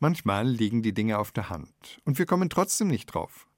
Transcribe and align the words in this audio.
Manchmal 0.00 0.46
liegen 0.46 0.82
die 0.82 0.94
Dinge 0.94 1.18
auf 1.18 1.32
der 1.32 1.50
Hand 1.50 2.00
und 2.04 2.18
wir 2.18 2.26
kommen 2.26 2.48
trotzdem 2.50 2.86
nicht 2.86 3.06
drauf, 3.12 3.48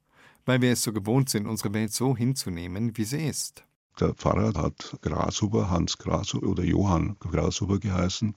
weil 0.45 0.61
wir 0.61 0.71
es 0.71 0.81
so 0.81 0.91
gewohnt 0.91 1.29
sind, 1.29 1.45
unsere 1.45 1.73
Welt 1.73 1.93
so 1.93 2.17
hinzunehmen, 2.17 2.97
wie 2.97 3.03
sie 3.03 3.27
ist. 3.27 3.63
Der 3.99 4.15
Pfarrer 4.15 4.59
hat 4.59 4.97
Grashuber, 5.01 5.69
Hans 5.69 5.99
Grashuber 5.99 6.47
oder 6.47 6.63
Johann 6.63 7.15
Grashuber 7.19 7.79
geheißen. 7.79 8.35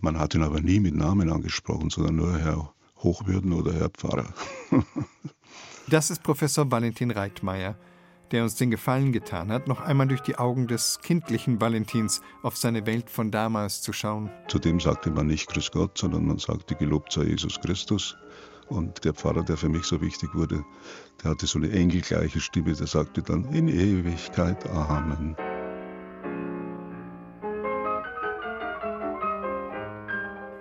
Man 0.00 0.18
hat 0.18 0.34
ihn 0.34 0.44
aber 0.44 0.60
nie 0.60 0.78
mit 0.78 0.94
Namen 0.94 1.30
angesprochen, 1.30 1.90
sondern 1.90 2.16
nur 2.16 2.38
Herr 2.38 2.72
Hochwürden 2.98 3.52
oder 3.52 3.72
Herr 3.72 3.88
Pfarrer. 3.88 4.32
das 5.88 6.10
ist 6.10 6.22
Professor 6.22 6.70
Valentin 6.70 7.10
Reitmeier, 7.10 7.76
der 8.32 8.42
uns 8.42 8.54
den 8.54 8.70
Gefallen 8.70 9.12
getan 9.12 9.50
hat, 9.50 9.68
noch 9.68 9.80
einmal 9.80 10.08
durch 10.08 10.20
die 10.20 10.36
Augen 10.36 10.66
des 10.66 11.00
kindlichen 11.02 11.60
Valentins 11.60 12.20
auf 12.42 12.56
seine 12.56 12.86
Welt 12.86 13.10
von 13.10 13.30
damals 13.30 13.82
zu 13.82 13.92
schauen. 13.92 14.30
Zudem 14.48 14.80
sagte 14.80 15.10
man 15.10 15.26
nicht 15.26 15.48
Grüß 15.48 15.70
Gott, 15.72 15.98
sondern 15.98 16.26
man 16.26 16.38
sagte 16.38 16.74
Gelobt 16.74 17.12
sei 17.12 17.24
Jesus 17.24 17.60
Christus. 17.60 18.16
Und 18.68 19.04
der 19.04 19.14
Pfarrer, 19.14 19.42
der 19.42 19.56
für 19.56 19.68
mich 19.68 19.84
so 19.84 20.00
wichtig 20.00 20.32
wurde, 20.32 20.64
der 21.22 21.32
hatte 21.32 21.46
so 21.46 21.58
eine 21.58 21.70
engelgleiche 21.72 22.40
Stimme, 22.40 22.72
der 22.72 22.86
sagte 22.86 23.20
dann 23.20 23.44
in 23.52 23.66
Ewigkeit 23.66 24.64
Amen. 24.70 25.36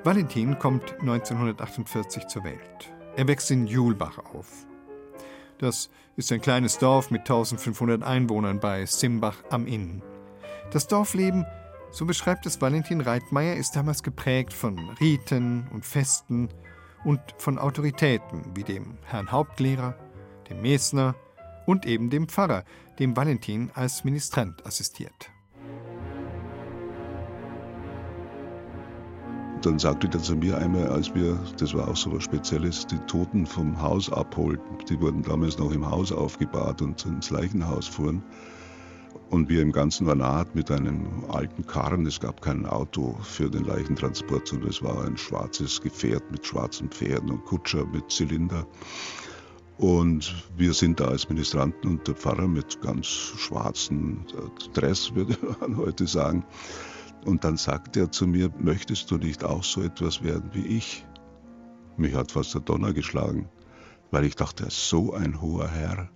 Valentin 0.03 0.57
kommt 0.57 0.93
1948 1.01 2.27
zur 2.27 2.43
Welt. 2.43 2.91
Er 3.15 3.27
wächst 3.27 3.51
in 3.51 3.67
Julbach 3.67 4.17
auf. 4.33 4.65
Das 5.59 5.89
ist 6.15 6.31
ein 6.31 6.41
kleines 6.41 6.77
Dorf 6.77 7.11
mit 7.11 7.21
1500 7.21 8.01
Einwohnern 8.01 8.59
bei 8.59 8.85
Simbach 8.85 9.35
am 9.49 9.67
Inn. 9.67 10.01
Das 10.71 10.87
Dorfleben, 10.87 11.45
so 11.91 12.05
beschreibt 12.05 12.45
es 12.45 12.61
Valentin 12.61 13.01
Reitmeier, 13.01 13.55
ist 13.55 13.75
damals 13.75 14.01
geprägt 14.01 14.53
von 14.53 14.79
Riten 15.01 15.67
und 15.73 15.85
Festen 15.85 16.47
und 17.03 17.19
von 17.37 17.59
Autoritäten 17.59 18.43
wie 18.55 18.63
dem 18.63 18.97
Herrn 19.03 19.31
Hauptlehrer, 19.31 19.95
dem 20.49 20.61
Mesner 20.61 21.16
und 21.66 21.85
eben 21.85 22.09
dem 22.09 22.29
Pfarrer, 22.29 22.63
dem 22.97 23.17
Valentin 23.17 23.69
als 23.73 24.05
Ministrant 24.05 24.66
assistiert. 24.66 25.29
Dann 29.61 29.77
sagte 29.77 30.09
er 30.13 30.23
zu 30.23 30.38
mir 30.38 30.57
einmal, 30.57 30.88
als 30.88 31.13
wir, 31.13 31.38
das 31.57 31.73
war 31.73 31.89
auch 31.89 31.97
so 31.97 32.13
was 32.13 32.23
Spezielles, 32.23 32.88
die 32.88 32.97
Toten 33.07 33.45
vom 33.45 33.81
Haus 33.81 34.09
abholten. 34.09 34.77
Die 34.88 35.01
wurden 35.01 35.21
damals 35.21 35.57
noch 35.57 35.71
im 35.71 35.89
Haus 35.89 36.13
aufgebahrt 36.13 36.81
und 36.81 37.05
ins 37.05 37.29
Leichenhaus 37.29 37.85
fuhren. 37.85 38.23
Und 39.29 39.49
wir 39.49 39.61
im 39.61 39.73
ganzen 39.73 40.07
Vanat 40.07 40.55
mit 40.55 40.71
einem 40.71 41.25
alten 41.29 41.67
Karren, 41.67 42.05
es 42.05 42.21
gab 42.21 42.41
kein 42.41 42.66
Auto 42.66 43.17
für 43.21 43.49
den 43.49 43.66
Leichentransport, 43.66 44.47
sondern 44.47 44.69
es 44.69 44.81
war 44.81 45.05
ein 45.05 45.17
schwarzes 45.17 45.81
Gefährt 45.81 46.31
mit 46.31 46.45
schwarzen 46.45 46.89
Pferden 46.89 47.29
und 47.29 47.44
Kutscher 47.44 47.85
mit 47.85 48.09
Zylinder. 48.09 48.66
Und 49.77 50.35
wir 50.55 50.73
sind 50.73 51.01
da 51.01 51.09
als 51.09 51.27
Ministranten 51.27 51.89
und 51.91 52.07
der 52.07 52.16
Pfarrer 52.16 52.47
mit 52.47 52.81
ganz 52.81 53.07
schwarzen 53.07 54.25
Dress, 54.73 55.16
würde 55.16 55.38
man 55.59 55.75
heute 55.75 56.07
sagen. 56.07 56.45
Und 57.25 57.44
dann 57.44 57.58
sagt 57.58 57.98
er 57.98 58.12
zu 58.12 58.28
mir, 58.28 58.52
möchtest 58.58 59.12
du 59.12 59.17
nicht 59.17 59.44
auch 59.44 59.64
so 59.64 59.81
etwas 59.81 60.23
werden 60.23 60.50
wie 60.53 60.66
ich? 60.78 61.06
Mich 61.98 62.16
hat 62.16 62.31
fast 62.31 62.53
der 62.53 62.62
Donner 62.62 62.94
geschlagen, 62.94 63.50
weil 64.12 64.25
ich 64.25 64.36
dachte, 64.36 64.67
so 64.70 65.14
ein 65.14 65.42
hoher 65.42 65.67
Herr. 65.67 66.09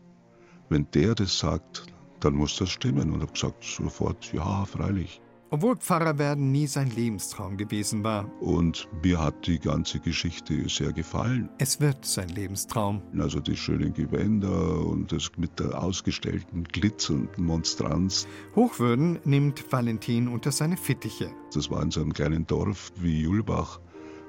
Wenn 0.69 0.87
der 0.93 1.13
das 1.13 1.37
sagt, 1.37 1.85
dann 2.21 2.35
muss 2.35 2.55
das 2.57 2.69
stimmen. 2.69 3.11
Und 3.11 3.21
habe 3.21 3.33
gesagt, 3.33 3.63
sofort, 3.63 4.31
ja, 4.31 4.65
freilich 4.65 5.21
obwohl 5.53 5.77
Pfarrer 5.77 6.17
werden 6.17 6.51
nie 6.51 6.65
sein 6.65 6.89
Lebenstraum 6.89 7.57
gewesen 7.57 8.03
war. 8.03 8.25
Und 8.41 8.89
mir 9.03 9.19
hat 9.19 9.45
die 9.45 9.59
ganze 9.59 9.99
Geschichte 9.99 10.67
sehr 10.67 10.91
gefallen. 10.91 11.47
Es 11.59 11.79
wird 11.79 12.05
sein 12.05 12.29
Lebenstraum. 12.29 13.03
Also 13.19 13.39
die 13.39 13.55
schönen 13.55 13.93
Gewänder 13.93 14.83
und 14.83 15.11
das 15.11 15.29
mit 15.37 15.59
der 15.59 15.79
ausgestellten 15.79 16.63
Glitz 16.63 17.11
und 17.11 17.37
Monstranz. 17.37 18.27
Hochwürden 18.55 19.19
nimmt 19.25 19.71
Valentin 19.71 20.27
unter 20.27 20.51
seine 20.51 20.75
Fittiche. 20.75 21.29
Das 21.53 21.69
war 21.69 21.83
in 21.83 21.91
so 21.91 22.01
einem 22.01 22.13
kleinen 22.13 22.47
Dorf 22.47 22.91
wie 22.95 23.21
Julbach 23.21 23.79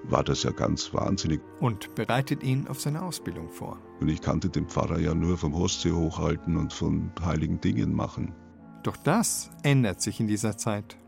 war 0.07 0.23
das 0.23 0.43
ja 0.43 0.51
ganz 0.51 0.93
wahnsinnig. 0.93 1.41
Und 1.61 1.95
bereitet 1.95 2.43
ihn 2.43 2.69
auf 2.69 2.83
seine 2.83 3.01
Ausbildung 3.01 3.49
vor. 3.49 3.79
Und 3.99 4.11
ich 4.11 4.21
kannte 4.21 4.51
den 4.51 4.67
Pfarrer 4.69 4.99
ja 4.99 5.15
nur 5.15 5.39
vom 5.39 5.57
Hostsee 5.57 5.93
hochhalten 5.93 6.59
und 6.59 6.75
von 6.75 7.11
heiligen 7.25 7.63
Dingen 7.63 7.95
machen. 7.95 8.34
Doch 8.83 8.99
das 8.99 9.51
ändert 9.63 10.03
sich 10.03 10.21
in 10.21 10.27
dieser 10.27 10.59
Zeit. 10.59 10.99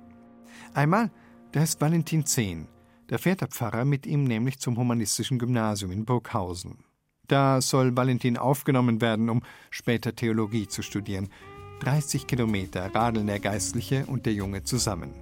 Einmal, 0.74 1.10
da 1.52 1.62
ist 1.62 1.80
Valentin 1.80 2.26
zehn. 2.26 2.68
Da 3.08 3.18
fährt 3.18 3.40
der 3.40 3.48
Pfarrer 3.48 3.84
mit 3.84 4.06
ihm 4.06 4.24
nämlich 4.24 4.58
zum 4.58 4.76
humanistischen 4.76 5.38
Gymnasium 5.38 5.92
in 5.92 6.04
Burghausen. 6.04 6.78
Da 7.28 7.60
soll 7.60 7.96
Valentin 7.96 8.36
aufgenommen 8.36 9.00
werden, 9.00 9.30
um 9.30 9.42
später 9.70 10.14
Theologie 10.14 10.68
zu 10.68 10.82
studieren. 10.82 11.28
30 11.80 12.26
Kilometer 12.26 12.94
radeln 12.94 13.26
der 13.26 13.40
Geistliche 13.40 14.06
und 14.06 14.26
der 14.26 14.32
Junge 14.32 14.62
zusammen. 14.62 15.14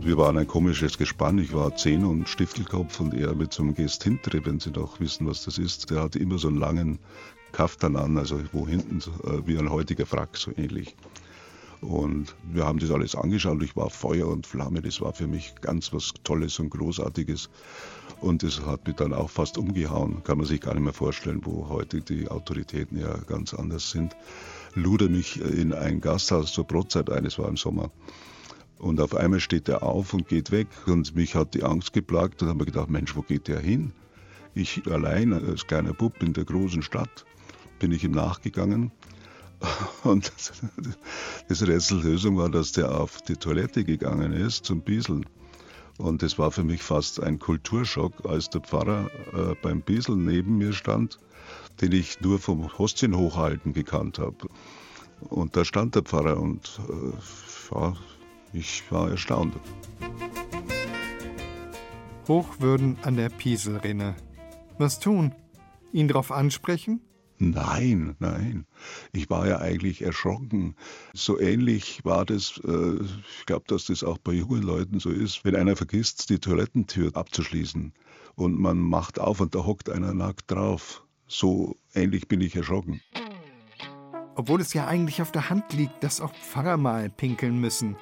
Wir 0.00 0.16
waren 0.16 0.38
ein 0.38 0.46
komisches 0.46 0.96
Gespann. 0.96 1.38
Ich 1.38 1.52
war 1.52 1.76
zehn 1.76 2.04
und 2.04 2.28
Stiftelkopf 2.28 2.98
und 3.00 3.12
er 3.12 3.34
mit 3.34 3.52
so 3.52 3.62
einem 3.62 3.74
Gest 3.74 4.04
hintere, 4.04 4.44
wenn 4.46 4.58
Sie 4.58 4.70
noch 4.70 5.00
wissen, 5.00 5.26
was 5.26 5.44
das 5.44 5.58
ist. 5.58 5.90
Der 5.90 6.02
hatte 6.02 6.18
immer 6.18 6.38
so 6.38 6.48
einen 6.48 6.56
langen 6.56 6.98
Kaftan 7.52 7.96
an, 7.96 8.18
also 8.18 8.40
wo 8.52 8.66
hinten 8.66 8.98
äh, 9.24 9.46
wie 9.46 9.58
ein 9.58 9.70
heutiger 9.70 10.06
Frack, 10.06 10.36
so 10.36 10.52
ähnlich. 10.56 10.96
Und 11.80 12.34
wir 12.52 12.66
haben 12.66 12.78
das 12.78 12.90
alles 12.90 13.14
angeschaut. 13.14 13.62
Ich 13.62 13.76
war 13.76 13.88
Feuer 13.90 14.26
und 14.28 14.46
Flamme. 14.46 14.82
Das 14.82 15.00
war 15.00 15.12
für 15.12 15.28
mich 15.28 15.54
ganz 15.60 15.92
was 15.92 16.12
Tolles 16.24 16.58
und 16.58 16.70
Großartiges. 16.70 17.50
Und 18.20 18.42
das 18.42 18.66
hat 18.66 18.86
mich 18.86 18.96
dann 18.96 19.12
auch 19.12 19.30
fast 19.30 19.58
umgehauen. 19.58 20.24
Kann 20.24 20.38
man 20.38 20.46
sich 20.46 20.60
gar 20.60 20.74
nicht 20.74 20.82
mehr 20.82 20.92
vorstellen, 20.92 21.40
wo 21.44 21.68
heute 21.68 22.00
die 22.00 22.28
Autoritäten 22.28 22.98
ja 22.98 23.16
ganz 23.28 23.54
anders 23.54 23.90
sind. 23.90 24.16
Luder 24.74 25.08
mich 25.08 25.40
in 25.40 25.72
ein 25.72 26.00
Gasthaus 26.00 26.52
zur 26.52 26.64
Brotzeit 26.64 27.10
ein. 27.10 27.24
Es 27.24 27.38
war 27.38 27.48
im 27.48 27.56
Sommer. 27.56 27.90
Und 28.78 29.00
auf 29.00 29.14
einmal 29.14 29.40
steht 29.40 29.68
er 29.68 29.84
auf 29.84 30.14
und 30.14 30.26
geht 30.28 30.50
weg. 30.50 30.68
Und 30.86 31.14
mich 31.14 31.36
hat 31.36 31.54
die 31.54 31.62
Angst 31.62 31.92
geplagt. 31.92 32.42
Und 32.42 32.48
habe 32.48 32.64
ich 32.64 32.72
gedacht, 32.72 32.90
Mensch, 32.90 33.14
wo 33.14 33.22
geht 33.22 33.46
der 33.46 33.60
hin? 33.60 33.92
Ich 34.54 34.84
allein 34.90 35.32
als 35.32 35.68
kleiner 35.68 35.92
Bub 35.92 36.20
in 36.22 36.32
der 36.32 36.44
großen 36.44 36.82
Stadt 36.82 37.24
bin 37.78 37.92
ich 37.92 38.04
ihm 38.04 38.12
nachgegangen. 38.12 38.92
Und 40.04 40.32
das 41.48 41.66
Rätsellösung 41.66 42.36
war, 42.36 42.48
dass 42.48 42.72
der 42.72 42.98
auf 42.98 43.22
die 43.22 43.36
Toilette 43.36 43.84
gegangen 43.84 44.32
ist 44.32 44.64
zum 44.64 44.80
Bieseln. 44.80 45.26
Und 45.98 46.22
es 46.22 46.38
war 46.38 46.52
für 46.52 46.62
mich 46.62 46.82
fast 46.82 47.20
ein 47.20 47.40
Kulturschock, 47.40 48.24
als 48.24 48.50
der 48.50 48.60
Pfarrer 48.60 49.10
äh, 49.32 49.54
beim 49.60 49.82
Bieseln 49.82 50.24
neben 50.24 50.56
mir 50.58 50.72
stand, 50.72 51.18
den 51.80 51.92
ich 51.92 52.20
nur 52.20 52.38
vom 52.38 52.78
Hostien 52.78 53.16
hochhalten 53.16 53.72
gekannt 53.72 54.20
habe. 54.20 54.48
Und 55.20 55.56
da 55.56 55.64
stand 55.64 55.96
der 55.96 56.02
Pfarrer 56.02 56.38
und 56.38 56.80
äh, 56.88 57.92
ich 58.52 58.84
war 58.90 59.10
erstaunt. 59.10 59.54
Hochwürden 62.28 62.96
an 63.02 63.16
der 63.16 63.28
Pieselrinne. 63.28 64.14
Was 64.78 65.00
tun? 65.00 65.34
Ihn 65.92 66.06
darauf 66.08 66.30
ansprechen? 66.30 67.00
Nein, 67.38 68.16
nein. 68.18 68.66
Ich 69.12 69.30
war 69.30 69.46
ja 69.46 69.58
eigentlich 69.58 70.02
erschrocken. 70.02 70.74
So 71.12 71.38
ähnlich 71.38 72.04
war 72.04 72.24
das, 72.24 72.60
äh, 72.64 73.02
ich 73.38 73.46
glaube, 73.46 73.64
dass 73.68 73.86
das 73.86 74.02
auch 74.02 74.18
bei 74.18 74.32
jungen 74.32 74.62
Leuten 74.62 74.98
so 74.98 75.10
ist, 75.10 75.44
wenn 75.44 75.54
einer 75.54 75.76
vergisst, 75.76 76.30
die 76.30 76.40
Toilettentür 76.40 77.16
abzuschließen 77.16 77.92
und 78.34 78.58
man 78.58 78.78
macht 78.78 79.18
auf 79.20 79.40
und 79.40 79.54
da 79.54 79.64
hockt 79.64 79.90
einer 79.90 80.14
nackt 80.14 80.50
drauf. 80.50 81.04
So 81.26 81.76
ähnlich 81.94 82.26
bin 82.28 82.40
ich 82.40 82.56
erschrocken. 82.56 83.00
Obwohl 84.34 84.60
es 84.60 84.72
ja 84.74 84.86
eigentlich 84.86 85.20
auf 85.20 85.32
der 85.32 85.50
Hand 85.50 85.72
liegt, 85.72 86.02
dass 86.02 86.20
auch 86.20 86.32
Pfarrer 86.32 86.76
mal 86.76 87.10
pinkeln 87.10 87.60
müssen. 87.60 87.96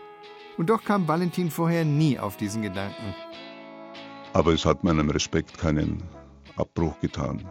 Und 0.58 0.70
doch 0.70 0.84
kam 0.84 1.08
Valentin 1.08 1.50
vorher 1.50 1.84
nie 1.84 2.18
auf 2.18 2.36
diesen 2.36 2.62
Gedanken. 2.62 3.14
Aber 4.32 4.52
es 4.52 4.64
hat 4.64 4.84
meinem 4.84 5.10
Respekt 5.10 5.58
keinen 5.58 6.02
Abbruch 6.56 6.98
getan. 7.00 7.50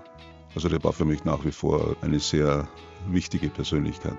Also 0.56 0.70
der 0.70 0.82
war 0.84 0.94
für 0.94 1.06
mich 1.06 1.26
nach 1.26 1.44
wie 1.44 1.52
vor 1.52 1.98
eine 2.02 2.20
sehr 2.20 2.68
wichtige 3.08 3.50
Persönlichkeit. 3.50 4.18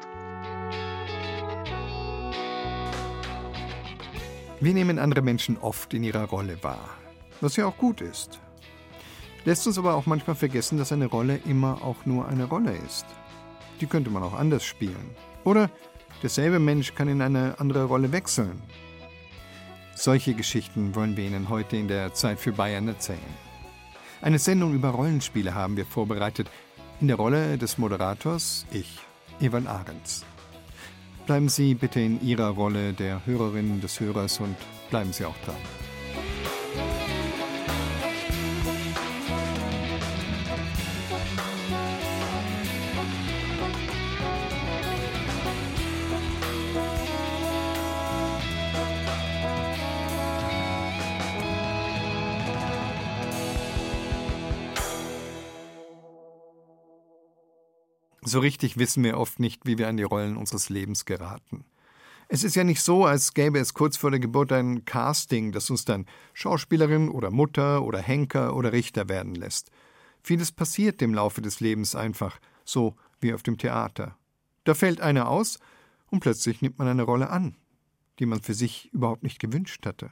Wir 4.61 4.75
nehmen 4.75 4.99
andere 4.99 5.23
Menschen 5.23 5.57
oft 5.59 5.93
in 5.95 6.05
ihrer 6.05 6.25
Rolle 6.25 6.63
wahr, 6.63 6.89
was 7.41 7.57
ja 7.57 7.67
auch 7.67 7.77
gut 7.77 8.01
ist. 8.01 8.39
Lässt 9.45 9.67
uns 9.67 9.79
aber 9.79 9.95
auch 9.95 10.07
manchmal 10.07 10.37
vergessen, 10.37 10.77
dass 10.79 10.93
eine 10.93 11.07
Rolle 11.07 11.41
immer 11.47 11.83
auch 11.83 12.05
nur 12.05 12.27
eine 12.29 12.45
Rolle 12.45 12.77
ist. 12.87 13.07
Die 13.81 13.87
könnte 13.87 14.11
man 14.11 14.23
auch 14.23 14.35
anders 14.35 14.65
spielen. 14.65 15.11
Oder 15.45 15.71
derselbe 16.23 16.59
Mensch 16.59 16.95
kann 16.95 17.09
in 17.09 17.23
eine 17.23 17.59
andere 17.61 17.85
Rolle 17.85 18.13
wechseln. 18.13 18.63
Solche 19.95 20.35
Geschichten 20.35 20.95
wollen 20.95 21.17
wir 21.17 21.25
Ihnen 21.25 21.49
heute 21.49 21.77
in 21.77 21.89
der 21.89 22.13
Zeit 22.13 22.39
für 22.41 22.53
Bayern 22.53 22.89
erzählen. 22.89 23.46
Eine 24.23 24.39
Sendung 24.39 24.75
über 24.75 24.89
Rollenspiele 24.91 25.55
haben 25.55 25.77
wir 25.77 25.85
vorbereitet. 25.85 26.49
In 27.01 27.09
der 27.09 27.17
Rolle 27.17 27.59
des 27.59 27.77
Moderators 27.77 28.67
ich, 28.73 28.99
Evan 29.41 29.67
Ahrens. 29.67 30.25
Bleiben 31.27 31.49
Sie 31.49 31.75
bitte 31.75 32.01
in 32.01 32.23
Ihrer 32.23 32.49
Rolle 32.49 32.93
der 32.93 33.27
Hörerin, 33.27 33.81
des 33.81 34.01
Hörers 34.01 34.41
und 34.41 34.57
Bleiben 34.91 35.13
Sie 35.13 35.25
auch 35.25 35.37
dran. 35.45 35.57
So 58.29 58.41
richtig 58.41 58.77
wissen 58.77 59.05
wir 59.05 59.19
oft 59.19 59.39
nicht, 59.39 59.67
wie 59.67 59.79
wir 59.79 59.87
an 59.87 59.97
die 59.97 60.03
Rollen 60.03 60.37
unseres 60.37 60.69
Lebens 60.69 61.05
geraten. 61.05 61.65
Es 62.27 62.43
ist 62.43 62.57
ja 62.57 62.65
nicht 62.65 62.83
so, 62.83 63.05
als 63.05 63.35
gäbe 63.35 63.61
es 63.61 63.73
kurz 63.73 63.97
vor 63.97 64.11
der 64.11 64.19
Geburt 64.19 64.51
ein 64.51 64.85
Casting, 64.85 65.53
das 65.53 65.71
uns 65.71 65.85
dann 65.85 66.07
Schauspielerin 66.35 67.09
oder 67.09 67.31
Mutter 67.31 67.85
oder 67.85 68.01
Henker 68.01 68.57
oder 68.57 68.73
Richter 68.73 69.09
werden 69.09 69.37
lässt. 69.37 69.71
Vieles 70.25 70.51
passiert 70.51 71.03
im 71.03 71.15
Laufe 71.15 71.41
des 71.41 71.61
Lebens 71.61 71.95
einfach, 71.95 72.41
so 72.65 72.97
wie 73.21 73.33
auf 73.33 73.45
dem 73.45 73.59
Theater. 73.59 74.19
Da 74.65 74.75
fällt 74.75 75.01
einer 75.01 75.29
aus 75.29 75.61
und 76.11 76.19
plötzlich 76.19 76.63
nimmt 76.63 76.81
man 76.81 76.89
eine 76.89 77.05
Rolle 77.05 77.31
an, 77.31 77.55
die 78.19 78.27
man 78.27 78.43
für 78.43 78.55
sich 78.55 78.93
überhaupt 78.93 79.23
nicht 79.23 79.39
gewünscht 79.39 79.87
hatte. 79.87 80.11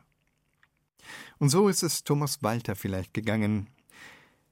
Und 1.38 1.49
so 1.49 1.69
ist 1.69 1.82
es 1.82 2.05
Thomas 2.05 2.44
Walter 2.44 2.76
vielleicht 2.76 3.12
gegangen, 3.12 3.70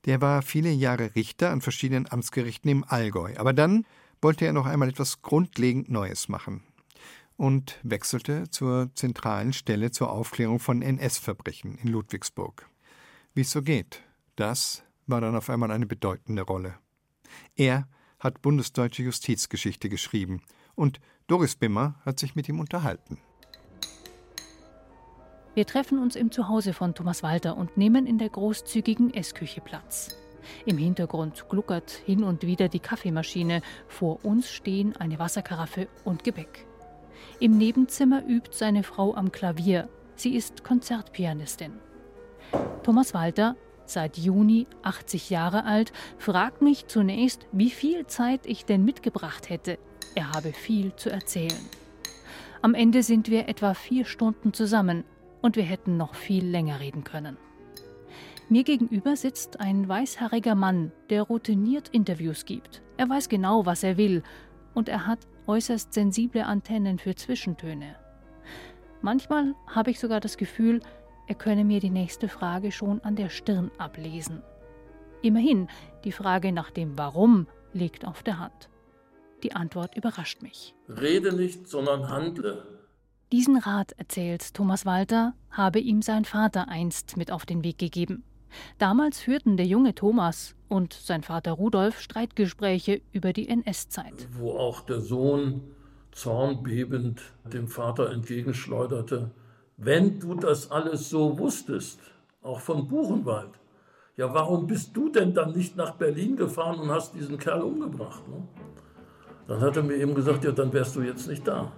der 0.04 0.20
war 0.20 0.42
viele 0.42 0.70
Jahre 0.70 1.14
Richter 1.14 1.50
an 1.50 1.60
verschiedenen 1.60 2.10
Amtsgerichten 2.10 2.70
im 2.70 2.84
Allgäu, 2.84 3.34
aber 3.36 3.52
dann 3.52 3.86
wollte 4.20 4.46
er 4.46 4.52
noch 4.52 4.66
einmal 4.66 4.88
etwas 4.88 5.22
grundlegend 5.22 5.90
Neues 5.90 6.28
machen 6.28 6.62
und 7.36 7.78
wechselte 7.82 8.48
zur 8.50 8.90
zentralen 8.94 9.52
Stelle 9.52 9.90
zur 9.90 10.10
Aufklärung 10.10 10.58
von 10.58 10.82
NS-Verbrechen 10.82 11.76
in 11.76 11.88
Ludwigsburg. 11.88 12.68
Wie 13.34 13.40
es 13.40 13.50
so 13.50 13.62
geht, 13.62 14.02
das 14.36 14.84
war 15.06 15.20
dann 15.20 15.36
auf 15.36 15.50
einmal 15.50 15.70
eine 15.70 15.86
bedeutende 15.86 16.42
Rolle. 16.42 16.74
Er 17.56 17.88
hat 18.18 18.42
bundesdeutsche 18.42 19.02
Justizgeschichte 19.02 19.88
geschrieben 19.88 20.42
und 20.74 21.00
Doris 21.26 21.56
Bimmer 21.56 22.00
hat 22.04 22.18
sich 22.18 22.34
mit 22.34 22.48
ihm 22.48 22.60
unterhalten. 22.60 23.18
Wir 25.54 25.66
treffen 25.66 25.98
uns 25.98 26.16
im 26.16 26.30
Zuhause 26.30 26.72
von 26.72 26.94
Thomas 26.94 27.22
Walter 27.22 27.58
und 27.58 27.76
nehmen 27.76 28.06
in 28.06 28.16
der 28.16 28.30
großzügigen 28.30 29.12
Essküche 29.12 29.60
Platz. 29.60 30.16
Im 30.64 30.78
Hintergrund 30.78 31.46
gluckert 31.50 31.90
hin 31.90 32.24
und 32.24 32.46
wieder 32.46 32.68
die 32.68 32.80
Kaffeemaschine, 32.80 33.60
vor 33.86 34.24
uns 34.24 34.50
stehen 34.50 34.96
eine 34.96 35.18
Wasserkaraffe 35.18 35.88
und 36.04 36.24
Gebäck. 36.24 36.66
Im 37.38 37.58
Nebenzimmer 37.58 38.24
übt 38.26 38.56
seine 38.56 38.82
Frau 38.82 39.14
am 39.14 39.30
Klavier. 39.30 39.90
Sie 40.16 40.34
ist 40.36 40.64
Konzertpianistin. 40.64 41.74
Thomas 42.82 43.12
Walter, 43.12 43.54
seit 43.84 44.16
Juni 44.16 44.66
80 44.82 45.28
Jahre 45.28 45.66
alt, 45.66 45.92
fragt 46.16 46.62
mich 46.62 46.86
zunächst, 46.86 47.46
wie 47.52 47.70
viel 47.70 48.06
Zeit 48.06 48.46
ich 48.46 48.64
denn 48.64 48.86
mitgebracht 48.86 49.50
hätte. 49.50 49.78
Er 50.14 50.32
habe 50.32 50.54
viel 50.54 50.96
zu 50.96 51.10
erzählen. 51.10 51.60
Am 52.62 52.74
Ende 52.74 53.02
sind 53.02 53.28
wir 53.28 53.48
etwa 53.48 53.74
vier 53.74 54.06
Stunden 54.06 54.54
zusammen 54.54 55.04
und 55.42 55.56
wir 55.56 55.64
hätten 55.64 55.96
noch 55.96 56.14
viel 56.14 56.46
länger 56.46 56.80
reden 56.80 57.04
können. 57.04 57.36
Mir 58.48 58.64
gegenüber 58.64 59.16
sitzt 59.16 59.60
ein 59.60 59.88
weißhaariger 59.88 60.54
Mann, 60.54 60.92
der 61.10 61.22
routiniert 61.22 61.88
Interviews 61.88 62.44
gibt. 62.44 62.82
Er 62.96 63.08
weiß 63.08 63.28
genau, 63.28 63.66
was 63.66 63.82
er 63.82 63.96
will, 63.96 64.22
und 64.74 64.88
er 64.88 65.06
hat 65.06 65.20
äußerst 65.46 65.92
sensible 65.92 66.44
Antennen 66.44 66.98
für 66.98 67.14
Zwischentöne. 67.14 67.96
Manchmal 69.00 69.54
habe 69.66 69.90
ich 69.90 69.98
sogar 69.98 70.20
das 70.20 70.36
Gefühl, 70.36 70.80
er 71.26 71.34
könne 71.34 71.64
mir 71.64 71.80
die 71.80 71.90
nächste 71.90 72.28
Frage 72.28 72.72
schon 72.72 73.00
an 73.00 73.16
der 73.16 73.28
Stirn 73.28 73.70
ablesen. 73.78 74.42
Immerhin, 75.22 75.68
die 76.04 76.12
Frage 76.12 76.52
nach 76.52 76.70
dem 76.70 76.98
Warum 76.98 77.46
liegt 77.72 78.06
auf 78.06 78.22
der 78.22 78.38
Hand. 78.38 78.68
Die 79.42 79.54
Antwort 79.54 79.96
überrascht 79.96 80.42
mich. 80.42 80.74
Rede 80.88 81.34
nicht, 81.34 81.68
sondern 81.68 82.08
handle. 82.08 82.81
Diesen 83.32 83.56
Rat, 83.56 83.92
erzählt 83.96 84.52
Thomas 84.52 84.84
Walter, 84.84 85.32
habe 85.50 85.78
ihm 85.78 86.02
sein 86.02 86.26
Vater 86.26 86.68
einst 86.68 87.16
mit 87.16 87.32
auf 87.32 87.46
den 87.46 87.64
Weg 87.64 87.78
gegeben. 87.78 88.24
Damals 88.76 89.20
führten 89.20 89.56
der 89.56 89.64
junge 89.64 89.94
Thomas 89.94 90.54
und 90.68 90.92
sein 90.92 91.22
Vater 91.22 91.52
Rudolf 91.52 91.98
Streitgespräche 91.98 93.00
über 93.10 93.32
die 93.32 93.48
NS-Zeit. 93.48 94.28
Wo 94.36 94.50
auch 94.58 94.82
der 94.82 95.00
Sohn 95.00 95.62
zornbebend 96.10 97.22
dem 97.50 97.68
Vater 97.68 98.10
entgegenschleuderte, 98.10 99.30
wenn 99.78 100.20
du 100.20 100.34
das 100.34 100.70
alles 100.70 101.08
so 101.08 101.38
wusstest, 101.38 102.00
auch 102.42 102.60
von 102.60 102.86
Buchenwald, 102.86 103.58
ja, 104.18 104.34
warum 104.34 104.66
bist 104.66 104.94
du 104.94 105.08
denn 105.08 105.32
dann 105.32 105.52
nicht 105.52 105.74
nach 105.74 105.94
Berlin 105.94 106.36
gefahren 106.36 106.78
und 106.80 106.90
hast 106.90 107.14
diesen 107.14 107.38
Kerl 107.38 107.62
umgebracht? 107.62 108.28
Ne? 108.28 108.46
Dann 109.48 109.62
hat 109.62 109.78
er 109.78 109.84
mir 109.84 109.96
eben 109.96 110.14
gesagt, 110.14 110.44
ja, 110.44 110.52
dann 110.52 110.70
wärst 110.74 110.94
du 110.96 111.00
jetzt 111.00 111.28
nicht 111.28 111.48
da. 111.48 111.72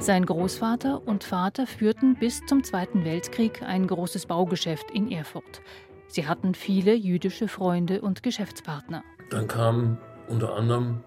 Sein 0.00 0.24
Großvater 0.24 1.06
und 1.06 1.24
Vater 1.24 1.66
führten 1.66 2.14
bis 2.14 2.40
zum 2.46 2.62
Zweiten 2.62 3.04
Weltkrieg 3.04 3.62
ein 3.62 3.86
großes 3.88 4.26
Baugeschäft 4.26 4.90
in 4.92 5.10
Erfurt. 5.10 5.60
Sie 6.06 6.26
hatten 6.26 6.54
viele 6.54 6.94
jüdische 6.94 7.48
Freunde 7.48 8.00
und 8.00 8.22
Geschäftspartner. 8.22 9.02
Dann 9.30 9.48
kam 9.48 9.98
unter 10.28 10.54
anderem 10.54 11.02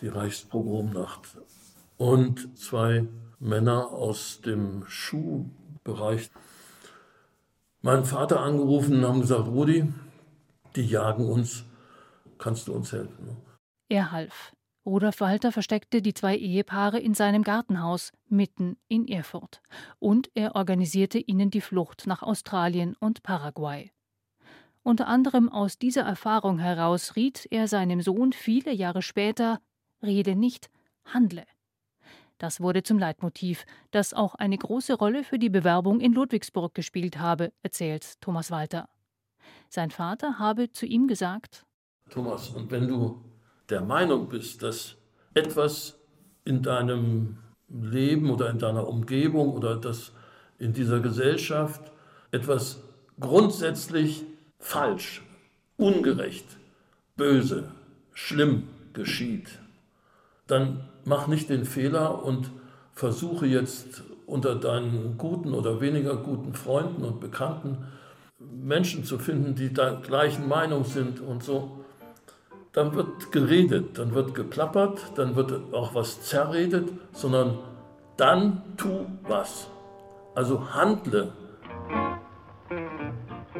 die 0.00 0.08
Reichspogromnacht 0.08 1.38
und 1.96 2.56
zwei 2.56 3.08
Männer 3.40 3.90
aus 3.90 4.40
dem 4.40 4.84
Schuhbereich. 4.86 6.30
Meinen 7.82 8.04
Vater 8.04 8.40
angerufen 8.40 8.98
und 8.98 9.08
haben 9.08 9.20
gesagt, 9.20 9.48
Rudi, 9.48 9.92
die 10.76 10.86
jagen 10.86 11.28
uns, 11.28 11.64
kannst 12.38 12.68
du 12.68 12.74
uns 12.74 12.92
helfen? 12.92 13.36
Er 13.88 14.12
half. 14.12 14.55
Rudolf 14.86 15.20
Walter 15.20 15.50
versteckte 15.50 16.00
die 16.00 16.14
zwei 16.14 16.36
Ehepaare 16.36 17.00
in 17.00 17.12
seinem 17.12 17.42
Gartenhaus 17.42 18.12
mitten 18.28 18.76
in 18.86 19.08
Erfurt 19.08 19.60
und 19.98 20.30
er 20.34 20.54
organisierte 20.54 21.18
ihnen 21.18 21.50
die 21.50 21.60
Flucht 21.60 22.06
nach 22.06 22.22
Australien 22.22 22.94
und 23.00 23.24
Paraguay. 23.24 23.90
Unter 24.84 25.08
anderem 25.08 25.48
aus 25.48 25.78
dieser 25.78 26.02
Erfahrung 26.02 26.60
heraus 26.60 27.16
riet 27.16 27.48
er 27.50 27.66
seinem 27.66 28.00
Sohn 28.00 28.32
viele 28.32 28.72
Jahre 28.72 29.02
später: 29.02 29.60
Rede 30.04 30.36
nicht, 30.36 30.70
handle. 31.04 31.44
Das 32.38 32.60
wurde 32.60 32.84
zum 32.84 33.00
Leitmotiv, 33.00 33.64
das 33.90 34.14
auch 34.14 34.36
eine 34.36 34.56
große 34.56 34.94
Rolle 34.94 35.24
für 35.24 35.40
die 35.40 35.50
Bewerbung 35.50 35.98
in 35.98 36.12
Ludwigsburg 36.12 36.74
gespielt 36.74 37.18
habe, 37.18 37.52
erzählt 37.64 38.20
Thomas 38.20 38.52
Walter. 38.52 38.88
Sein 39.68 39.90
Vater 39.90 40.38
habe 40.38 40.70
zu 40.70 40.86
ihm 40.86 41.08
gesagt: 41.08 41.66
Thomas, 42.08 42.50
und 42.50 42.70
wenn 42.70 42.86
du 42.86 43.24
der 43.68 43.80
Meinung 43.80 44.28
bist, 44.28 44.62
dass 44.62 44.96
etwas 45.34 45.98
in 46.44 46.62
deinem 46.62 47.38
Leben 47.68 48.30
oder 48.30 48.50
in 48.50 48.58
deiner 48.58 48.86
Umgebung 48.86 49.52
oder 49.52 49.76
dass 49.76 50.12
in 50.58 50.72
dieser 50.72 51.00
Gesellschaft 51.00 51.92
etwas 52.30 52.80
grundsätzlich 53.18 54.24
falsch, 54.58 55.22
ungerecht, 55.76 56.46
böse, 57.16 57.72
schlimm 58.12 58.68
geschieht, 58.92 59.58
dann 60.46 60.88
mach 61.04 61.26
nicht 61.26 61.50
den 61.50 61.64
Fehler 61.64 62.24
und 62.24 62.50
versuche 62.92 63.46
jetzt 63.46 64.02
unter 64.26 64.54
deinen 64.54 65.18
guten 65.18 65.54
oder 65.54 65.80
weniger 65.80 66.16
guten 66.16 66.54
Freunden 66.54 67.04
und 67.04 67.20
Bekannten 67.20 67.78
Menschen 68.38 69.04
zu 69.04 69.18
finden, 69.18 69.54
die 69.54 69.72
der 69.72 69.96
gleichen 69.96 70.48
Meinung 70.48 70.84
sind 70.84 71.20
und 71.20 71.42
so 71.42 71.84
dann 72.76 72.94
wird 72.94 73.32
geredet, 73.32 73.98
dann 73.98 74.14
wird 74.14 74.34
geplappert, 74.34 75.12
dann 75.14 75.34
wird 75.34 75.50
auch 75.72 75.94
was 75.94 76.20
zerredet, 76.20 76.92
sondern 77.12 77.58
dann 78.18 78.62
tu 78.76 79.06
was. 79.26 79.68
Also 80.34 80.74
handle. 80.74 81.32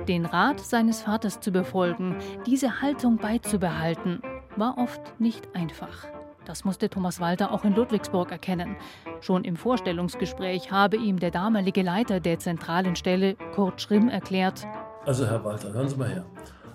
Den 0.06 0.26
Rat 0.26 0.60
seines 0.60 1.00
Vaters 1.00 1.40
zu 1.40 1.50
befolgen, 1.50 2.16
diese 2.44 2.82
Haltung 2.82 3.16
beizubehalten, 3.16 4.20
war 4.54 4.76
oft 4.76 5.18
nicht 5.18 5.48
einfach. 5.54 6.06
Das 6.44 6.66
musste 6.66 6.90
Thomas 6.90 7.18
Walter 7.18 7.52
auch 7.52 7.64
in 7.64 7.74
Ludwigsburg 7.74 8.30
erkennen. 8.30 8.76
Schon 9.20 9.44
im 9.44 9.56
Vorstellungsgespräch 9.56 10.70
habe 10.70 10.98
ihm 10.98 11.18
der 11.18 11.30
damalige 11.30 11.82
Leiter 11.82 12.20
der 12.20 12.38
zentralen 12.38 12.96
Stelle, 12.96 13.36
Kurt 13.54 13.80
Schrimm, 13.80 14.10
erklärt: 14.10 14.66
Also, 15.06 15.26
Herr 15.26 15.42
Walter, 15.42 15.72
hören 15.72 15.88
Sie 15.88 15.96
mal 15.96 16.08
her. 16.08 16.26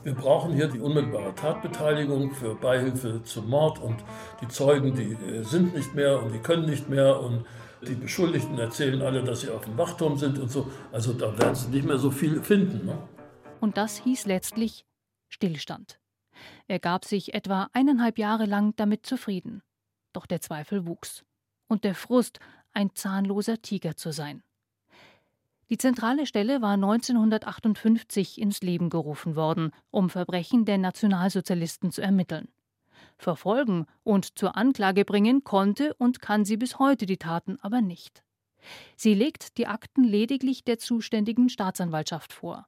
Wir 0.03 0.15
brauchen 0.15 0.53
hier 0.53 0.67
die 0.67 0.79
unmittelbare 0.79 1.35
Tatbeteiligung 1.35 2.31
für 2.31 2.55
Beihilfe 2.55 3.21
zum 3.23 3.49
Mord 3.49 3.79
und 3.79 4.03
die 4.41 4.47
Zeugen, 4.47 4.95
die 4.95 5.13
äh, 5.13 5.43
sind 5.43 5.75
nicht 5.75 5.93
mehr 5.93 6.21
und 6.21 6.33
die 6.33 6.39
können 6.39 6.65
nicht 6.65 6.89
mehr 6.89 7.19
und 7.19 7.45
die 7.87 7.95
Beschuldigten 7.95 8.57
erzählen 8.57 9.01
alle, 9.01 9.23
dass 9.23 9.41
sie 9.41 9.49
auf 9.49 9.65
dem 9.65 9.77
Wachturm 9.77 10.17
sind 10.17 10.39
und 10.39 10.51
so. 10.51 10.71
Also 10.91 11.13
da 11.13 11.37
werden 11.37 11.55
sie 11.55 11.69
nicht 11.69 11.85
mehr 11.85 11.97
so 11.97 12.11
viel 12.11 12.41
finden. 12.41 12.85
Ne? 12.85 12.97
Und 13.59 13.77
das 13.77 13.97
hieß 13.97 14.25
letztlich 14.25 14.85
Stillstand. 15.29 15.99
Er 16.67 16.79
gab 16.79 17.05
sich 17.05 17.33
etwa 17.33 17.69
eineinhalb 17.73 18.17
Jahre 18.17 18.45
lang 18.45 18.75
damit 18.75 19.05
zufrieden. 19.05 19.61
Doch 20.13 20.25
der 20.25 20.41
Zweifel 20.41 20.85
wuchs. 20.87 21.23
Und 21.67 21.83
der 21.83 21.95
Frust, 21.95 22.39
ein 22.73 22.95
zahnloser 22.95 23.61
Tiger 23.61 23.95
zu 23.95 24.11
sein. 24.11 24.43
Die 25.71 25.77
zentrale 25.77 26.25
Stelle 26.25 26.61
war 26.61 26.73
1958 26.73 28.41
ins 28.41 28.59
Leben 28.59 28.89
gerufen 28.89 29.37
worden, 29.37 29.71
um 29.89 30.09
Verbrechen 30.09 30.65
der 30.65 30.77
Nationalsozialisten 30.77 31.91
zu 31.91 32.01
ermitteln. 32.01 32.49
Verfolgen 33.17 33.85
und 34.03 34.37
zur 34.37 34.57
Anklage 34.57 35.05
bringen 35.05 35.45
konnte 35.45 35.93
und 35.93 36.21
kann 36.21 36.43
sie 36.43 36.57
bis 36.57 36.77
heute 36.77 37.05
die 37.05 37.15
Taten 37.15 37.57
aber 37.61 37.79
nicht. 37.79 38.21
Sie 38.97 39.13
legt 39.13 39.57
die 39.57 39.65
Akten 39.65 40.03
lediglich 40.03 40.65
der 40.65 40.77
zuständigen 40.77 41.47
Staatsanwaltschaft 41.47 42.33
vor. 42.33 42.67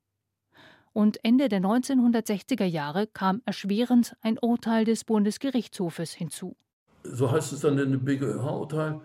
Und 0.94 1.22
Ende 1.26 1.50
der 1.50 1.60
1960er 1.60 2.64
Jahre 2.64 3.08
kam 3.08 3.42
erschwerend 3.44 4.16
ein 4.22 4.40
Urteil 4.40 4.86
des 4.86 5.04
Bundesgerichtshofes 5.04 6.14
hinzu. 6.14 6.56
So 7.04 7.30
heißt 7.30 7.52
es 7.52 7.60
dann 7.60 7.78
in 7.80 7.92
dem 7.92 8.06
BGH-Urteil, 8.06 9.02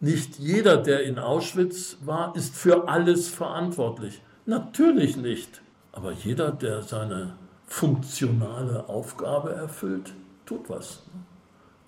nicht 0.00 0.38
jeder, 0.38 0.76
der 0.76 1.04
in 1.04 1.18
Auschwitz 1.18 1.98
war, 2.04 2.36
ist 2.36 2.54
für 2.54 2.88
alles 2.88 3.28
verantwortlich. 3.28 4.20
Natürlich 4.46 5.16
nicht. 5.16 5.62
Aber 5.92 6.12
jeder, 6.12 6.50
der 6.50 6.82
seine 6.82 7.38
funktionale 7.66 8.88
Aufgabe 8.88 9.54
erfüllt, 9.54 10.14
tut 10.44 10.68
was. 10.68 11.02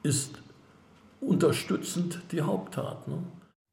Ist 0.03 0.43
unterstützend 1.21 2.21
die 2.33 2.43
Haupttat. 2.43 3.09
Ne? 3.09 3.23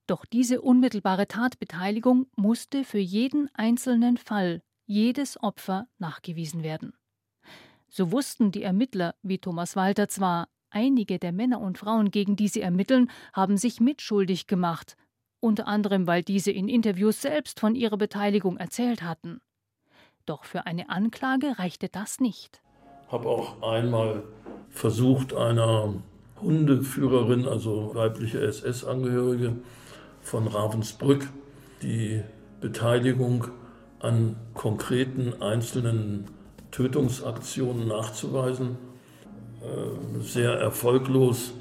Doch 0.08 0.26
diese 0.26 0.62
unmittelbare 0.62 1.28
Tatbeteiligung 1.28 2.28
musste 2.36 2.84
für 2.84 3.00
jeden 3.00 3.50
einzelnen 3.54 4.18
Fall, 4.18 4.62
jedes 4.86 5.42
Opfer 5.42 5.88
nachgewiesen 5.98 6.64
werden. 6.64 6.94
So 7.90 8.12
wussten 8.12 8.52
die 8.52 8.64
Ermittler, 8.64 9.16
wie 9.22 9.38
Thomas 9.38 9.76
Walter 9.76 10.08
zwar, 10.08 10.50
einige 10.74 11.20
der 11.20 11.32
Männer 11.32 11.62
und 11.62 11.78
Frauen, 11.78 12.12
gegen 12.12 12.36
die 12.36 12.48
sie 12.48 12.62
ermitteln, 12.62 13.10
haben 13.34 13.58
sich 13.58 13.80
mitschuldig 13.80 14.48
gemacht, 14.48 14.98
unter 15.40 15.68
anderem 15.68 16.08
weil 16.08 16.24
diese 16.24 16.52
in 16.52 16.68
Interviews 16.68 17.22
selbst 17.22 17.60
von 17.60 17.76
ihrer 17.76 17.98
Beteiligung 17.98 18.58
erzählt 18.58 19.04
hatten. 19.04 19.42
Doch 20.26 20.46
für 20.46 20.66
eine 20.66 20.90
Anklage 20.90 21.60
reichte 21.60 21.90
das 21.90 22.20
nicht. 22.20 22.62
Habe 23.10 23.28
auch 23.28 23.62
einmal 23.62 24.24
versucht, 24.70 25.34
einer 25.34 25.94
Hundeführerin, 26.42 27.46
also 27.48 27.94
weibliche 27.94 28.40
SS-Angehörige 28.42 29.56
von 30.22 30.48
Ravensbrück, 30.48 31.30
die 31.82 32.24
Beteiligung 32.62 33.48
an 34.00 34.36
konkreten 34.54 35.42
einzelnen 35.42 36.26
Tötungsaktionen 36.72 37.88
nachzuweisen. 37.88 38.78
Äh, 39.64 40.20
sehr 40.22 40.52
erfolglos, 40.52 41.54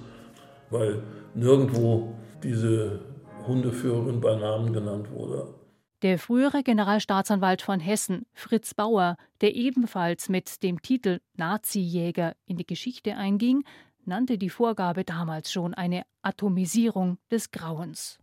weil 0.70 1.02
nirgendwo 1.34 2.14
diese 2.42 3.00
Hundeführerin 3.46 4.20
bei 4.20 4.34
Namen 4.34 4.72
genannt 4.72 5.10
wurde. 5.12 5.54
Der 6.02 6.18
frühere 6.18 6.64
Generalstaatsanwalt 6.64 7.62
von 7.62 7.78
Hessen, 7.78 8.26
Fritz 8.34 8.74
Bauer, 8.74 9.16
der 9.40 9.54
ebenfalls 9.54 10.28
mit 10.28 10.64
dem 10.64 10.82
Titel 10.82 11.20
Nazi-Jäger 11.36 12.34
in 12.44 12.56
die 12.56 12.66
Geschichte 12.66 13.16
einging, 13.16 13.62
nannte 14.04 14.36
die 14.36 14.50
Vorgabe 14.50 15.04
damals 15.04 15.52
schon 15.52 15.74
eine 15.74 16.02
Atomisierung 16.22 17.18
des 17.30 17.52
Grauens. 17.52 18.18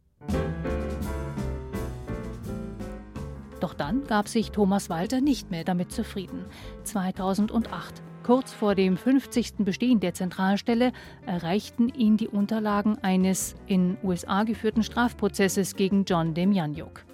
Doch 3.62 3.74
dann 3.74 4.06
gab 4.08 4.28
sich 4.28 4.52
Thomas 4.52 4.90
Walter 4.90 5.22
nicht 5.22 5.52
mehr 5.52 5.64
damit 5.64 5.94
zufrieden. 5.94 6.46
2008 6.84 8.02
Kurz 8.30 8.54
vor 8.54 8.76
dem 8.76 8.96
50. 8.96 9.66
Bestehen 9.66 10.00
der 10.02 10.14
Zentralstelle 10.14 10.92
erreichten 11.26 11.90
ihn 11.90 12.16
die 12.16 12.28
Unterlagen 12.28 13.00
eines 13.02 13.56
in 13.66 13.98
USA 14.04 14.44
geführten 14.44 14.84
Strafprozesses 14.84 15.76
gegen 15.76 16.06
John 16.06 16.36
Demjanjuk. 16.36 17.06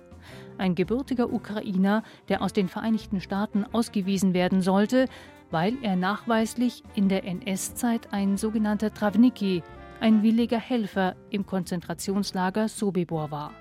Ein 0.57 0.75
gebürtiger 0.75 1.31
Ukrainer, 1.31 2.03
der 2.27 2.41
aus 2.41 2.51
den 2.51 2.67
Vereinigten 2.67 3.21
Staaten 3.21 3.63
ausgewiesen 3.71 4.33
werden 4.33 4.59
sollte, 4.59 5.05
weil 5.51 5.77
er 5.83 5.95
nachweislich 5.95 6.83
in 6.95 7.07
der 7.07 7.23
NS-Zeit 7.23 8.11
ein 8.11 8.35
sogenannter 8.35 8.93
Travniki, 8.93 9.63
ein 10.01 10.21
williger 10.21 10.59
Helfer 10.59 11.15
im 11.29 11.45
Konzentrationslager 11.45 12.67
Sobibor 12.67 13.31
war. 13.31 13.53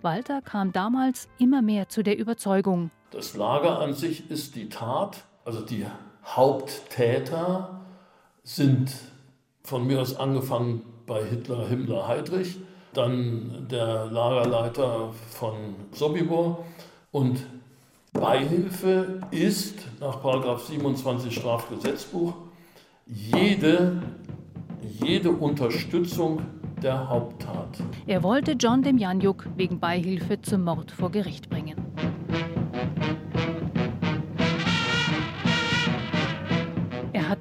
Walter 0.00 0.40
kam 0.42 0.70
damals 0.70 1.28
immer 1.38 1.60
mehr 1.60 1.88
zu 1.88 2.04
der 2.04 2.16
Überzeugung, 2.16 2.92
das 3.10 3.36
Lager 3.36 3.80
an 3.80 3.94
sich 3.94 4.30
ist 4.30 4.54
die 4.54 4.68
Tat, 4.68 5.24
also 5.44 5.60
die 5.60 5.84
Haupttäter 6.24 7.80
sind 8.44 8.92
von 9.64 9.86
mir 9.86 10.00
aus 10.00 10.16
angefangen 10.16 10.82
bei 11.06 11.24
Hitler, 11.24 11.68
Himmler, 11.68 12.08
Heydrich, 12.08 12.58
dann 12.94 13.66
der 13.70 14.06
Lagerleiter 14.06 15.12
von 15.30 15.74
Sobibor 15.92 16.64
und 17.10 17.46
Beihilfe 18.12 19.20
ist 19.30 19.78
nach 20.00 20.20
27 20.58 21.34
Strafgesetzbuch 21.34 22.34
jede, 23.06 24.02
jede 25.02 25.30
Unterstützung 25.30 26.42
der 26.82 27.08
Haupttat. 27.08 27.78
Er 28.06 28.22
wollte 28.22 28.52
John 28.52 28.82
Demjanjuk 28.82 29.46
wegen 29.56 29.80
Beihilfe 29.80 30.40
zum 30.42 30.64
Mord 30.64 30.90
vor 30.90 31.10
Gericht 31.10 31.48
bringen. 31.48 31.81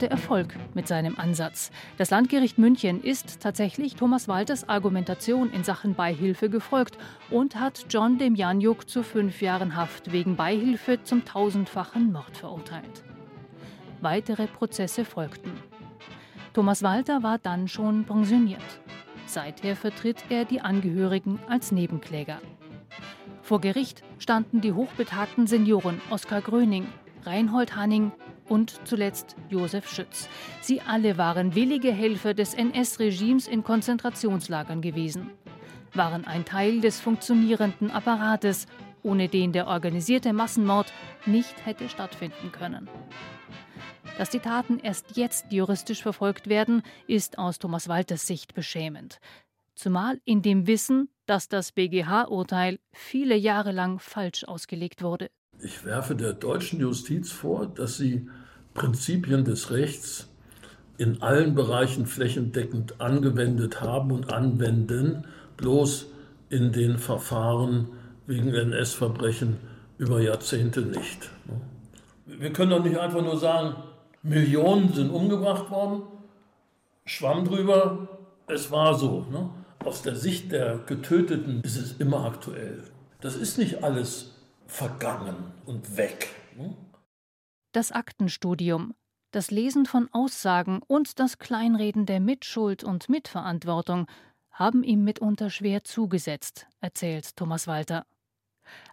Hatte 0.01 0.09
Erfolg 0.09 0.55
mit 0.73 0.87
seinem 0.87 1.19
Ansatz. 1.19 1.69
Das 1.99 2.09
Landgericht 2.09 2.57
München 2.57 3.03
ist 3.03 3.39
tatsächlich 3.39 3.93
Thomas 3.93 4.27
Walters 4.27 4.67
Argumentation 4.67 5.51
in 5.51 5.63
Sachen 5.63 5.93
Beihilfe 5.93 6.49
gefolgt 6.49 6.97
und 7.29 7.59
hat 7.59 7.85
John 7.87 8.17
Demjanjuk 8.17 8.89
zu 8.89 9.03
fünf 9.03 9.43
Jahren 9.43 9.75
Haft 9.75 10.11
wegen 10.11 10.35
Beihilfe 10.35 11.03
zum 11.03 11.23
tausendfachen 11.23 12.11
Mord 12.11 12.35
verurteilt. 12.35 13.03
Weitere 14.01 14.47
Prozesse 14.47 15.05
folgten. 15.05 15.51
Thomas 16.53 16.81
Walter 16.81 17.21
war 17.21 17.37
dann 17.37 17.67
schon 17.67 18.03
pensioniert. 18.03 18.81
Seither 19.27 19.75
vertritt 19.75 20.23
er 20.29 20.45
die 20.45 20.61
Angehörigen 20.61 21.37
als 21.47 21.71
Nebenkläger. 21.71 22.39
Vor 23.43 23.61
Gericht 23.61 24.01
standen 24.17 24.61
die 24.61 24.73
hochbetagten 24.73 25.45
Senioren 25.45 26.01
Oskar 26.09 26.41
Gröning, 26.41 26.87
Reinhold 27.23 27.75
Hanning, 27.75 28.11
und 28.51 28.85
zuletzt 28.85 29.37
Josef 29.49 29.87
Schütz. 29.87 30.27
Sie 30.61 30.81
alle 30.81 31.17
waren 31.17 31.55
willige 31.55 31.93
Helfer 31.93 32.33
des 32.33 32.53
NS-Regimes 32.53 33.47
in 33.47 33.63
Konzentrationslagern 33.63 34.81
gewesen, 34.81 35.31
waren 35.93 36.25
ein 36.25 36.43
Teil 36.43 36.81
des 36.81 36.99
funktionierenden 36.99 37.91
Apparates, 37.91 38.67
ohne 39.03 39.29
den 39.29 39.53
der 39.53 39.67
organisierte 39.67 40.33
Massenmord 40.33 40.91
nicht 41.25 41.65
hätte 41.65 41.87
stattfinden 41.87 42.51
können. 42.51 42.89
Dass 44.17 44.29
die 44.29 44.39
Taten 44.39 44.79
erst 44.79 45.15
jetzt 45.15 45.53
juristisch 45.53 46.01
verfolgt 46.01 46.49
werden, 46.49 46.83
ist 47.07 47.37
aus 47.37 47.57
Thomas 47.57 47.87
Walters 47.87 48.27
Sicht 48.27 48.53
beschämend. 48.53 49.19
Zumal 49.75 50.19
in 50.25 50.41
dem 50.41 50.67
Wissen, 50.67 51.07
dass 51.25 51.47
das 51.47 51.71
BGH-Urteil 51.71 52.79
viele 52.91 53.37
Jahre 53.37 53.71
lang 53.71 53.99
falsch 53.99 54.43
ausgelegt 54.43 55.01
wurde. 55.01 55.31
Ich 55.63 55.85
werfe 55.85 56.15
der 56.15 56.33
deutschen 56.33 56.79
Justiz 56.79 57.31
vor, 57.31 57.67
dass 57.67 57.97
sie 57.97 58.27
Prinzipien 58.73 59.43
des 59.43 59.71
Rechts 59.71 60.27
in 60.97 61.21
allen 61.21 61.55
Bereichen 61.55 62.05
flächendeckend 62.05 63.01
angewendet 63.01 63.81
haben 63.81 64.11
und 64.11 64.31
anwenden, 64.31 65.25
bloß 65.57 66.07
in 66.49 66.71
den 66.71 66.97
Verfahren 66.97 67.89
wegen 68.27 68.53
NS-Verbrechen 68.53 69.57
über 69.97 70.21
Jahrzehnte 70.21 70.81
nicht. 70.81 71.29
Wir 72.25 72.53
können 72.53 72.71
doch 72.71 72.83
nicht 72.83 72.97
einfach 72.97 73.21
nur 73.21 73.37
sagen, 73.37 73.75
Millionen 74.23 74.93
sind 74.93 75.09
umgebracht 75.09 75.69
worden, 75.71 76.03
Schwamm 77.05 77.45
drüber, 77.45 78.07
es 78.47 78.71
war 78.71 78.93
so. 78.93 79.25
Aus 79.83 80.03
der 80.03 80.15
Sicht 80.15 80.51
der 80.51 80.79
Getöteten 80.85 81.61
ist 81.63 81.77
es 81.77 81.93
immer 81.93 82.25
aktuell. 82.25 82.83
Das 83.21 83.35
ist 83.35 83.57
nicht 83.57 83.83
alles 83.83 84.35
vergangen 84.67 85.35
und 85.65 85.97
weg. 85.97 86.29
Ne? 86.55 86.75
Das 87.73 87.93
Aktenstudium, 87.93 88.95
das 89.31 89.49
Lesen 89.49 89.85
von 89.85 90.09
Aussagen 90.11 90.81
und 90.85 91.19
das 91.21 91.37
Kleinreden 91.37 92.05
der 92.05 92.19
Mitschuld 92.19 92.83
und 92.83 93.07
Mitverantwortung 93.07 94.07
haben 94.51 94.83
ihm 94.83 95.05
mitunter 95.05 95.49
schwer 95.49 95.85
zugesetzt, 95.85 96.67
erzählt 96.81 97.37
Thomas 97.37 97.67
Walter. 97.67 98.05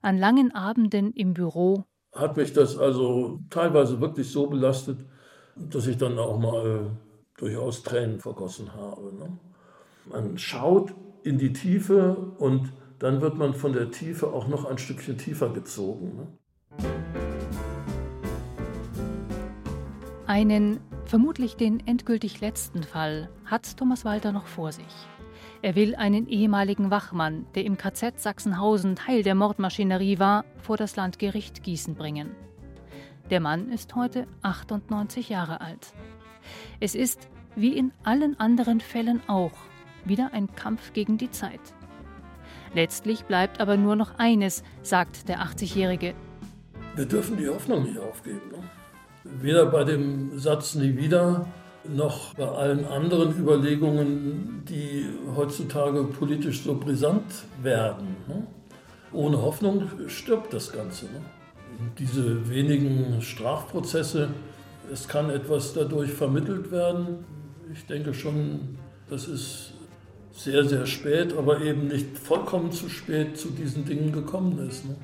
An 0.00 0.16
langen 0.16 0.54
Abenden 0.54 1.12
im 1.12 1.34
Büro 1.34 1.86
hat 2.14 2.36
mich 2.36 2.52
das 2.52 2.78
also 2.78 3.40
teilweise 3.50 4.00
wirklich 4.00 4.30
so 4.30 4.46
belastet, 4.46 5.00
dass 5.56 5.88
ich 5.88 5.96
dann 5.96 6.16
auch 6.16 6.38
mal 6.38 6.92
durchaus 7.36 7.82
Tränen 7.82 8.20
vergossen 8.20 8.74
habe. 8.74 9.12
Ne? 9.12 9.38
Man 10.04 10.38
schaut 10.38 10.94
in 11.24 11.38
die 11.38 11.52
Tiefe 11.52 12.14
und 12.38 12.72
dann 13.00 13.20
wird 13.22 13.36
man 13.36 13.54
von 13.54 13.72
der 13.72 13.90
Tiefe 13.90 14.28
auch 14.28 14.46
noch 14.46 14.64
ein 14.66 14.78
Stückchen 14.78 15.18
tiefer 15.18 15.48
gezogen. 15.50 16.16
Ne? 16.16 16.26
Einen, 20.28 20.80
vermutlich 21.06 21.56
den 21.56 21.86
endgültig 21.86 22.42
letzten 22.42 22.82
Fall, 22.82 23.30
hat 23.46 23.78
Thomas 23.78 24.04
Walter 24.04 24.30
noch 24.30 24.44
vor 24.44 24.72
sich. 24.72 24.84
Er 25.62 25.74
will 25.74 25.94
einen 25.94 26.28
ehemaligen 26.28 26.90
Wachmann, 26.90 27.46
der 27.54 27.64
im 27.64 27.78
KZ 27.78 28.20
Sachsenhausen 28.20 28.94
Teil 28.94 29.22
der 29.22 29.34
Mordmaschinerie 29.34 30.18
war, 30.18 30.44
vor 30.60 30.76
das 30.76 30.96
Landgericht 30.96 31.62
Gießen 31.62 31.94
bringen. 31.94 32.36
Der 33.30 33.40
Mann 33.40 33.70
ist 33.70 33.94
heute 33.94 34.26
98 34.42 35.30
Jahre 35.30 35.62
alt. 35.62 35.94
Es 36.78 36.94
ist, 36.94 37.30
wie 37.56 37.74
in 37.74 37.90
allen 38.04 38.38
anderen 38.38 38.80
Fällen 38.80 39.22
auch, 39.28 39.56
wieder 40.04 40.34
ein 40.34 40.54
Kampf 40.54 40.92
gegen 40.92 41.16
die 41.16 41.30
Zeit. 41.30 41.72
Letztlich 42.74 43.24
bleibt 43.24 43.62
aber 43.62 43.78
nur 43.78 43.96
noch 43.96 44.18
eines, 44.18 44.62
sagt 44.82 45.26
der 45.30 45.40
80-Jährige. 45.40 46.14
Wir 46.96 47.06
dürfen 47.06 47.38
die 47.38 47.48
Hoffnung 47.48 47.84
nicht 47.84 47.98
aufgeben. 47.98 48.42
Ne? 48.52 48.77
Weder 49.40 49.66
bei 49.66 49.84
dem 49.84 50.38
Satz 50.38 50.74
nie 50.74 50.96
wieder, 50.96 51.46
noch 51.84 52.34
bei 52.34 52.46
allen 52.46 52.84
anderen 52.84 53.36
Überlegungen, 53.38 54.64
die 54.68 55.06
heutzutage 55.36 56.04
politisch 56.04 56.62
so 56.62 56.74
brisant 56.74 57.44
werden. 57.62 58.16
Ne? 58.26 58.46
Ohne 59.12 59.40
Hoffnung 59.40 59.88
stirbt 60.08 60.52
das 60.52 60.72
Ganze. 60.72 61.06
Ne? 61.06 61.20
Diese 61.98 62.48
wenigen 62.50 63.22
Strafprozesse, 63.22 64.28
es 64.92 65.08
kann 65.08 65.30
etwas 65.30 65.72
dadurch 65.72 66.10
vermittelt 66.10 66.70
werden. 66.70 67.24
Ich 67.72 67.86
denke 67.86 68.14
schon, 68.14 68.78
das 69.08 69.28
ist 69.28 69.72
sehr, 70.32 70.64
sehr 70.64 70.86
spät, 70.86 71.36
aber 71.36 71.60
eben 71.62 71.88
nicht 71.88 72.18
vollkommen 72.18 72.72
zu 72.72 72.88
spät 72.88 73.38
zu 73.38 73.50
diesen 73.50 73.84
Dingen 73.84 74.12
gekommen 74.12 74.58
ist. 74.68 74.84
Ne? 74.84 74.96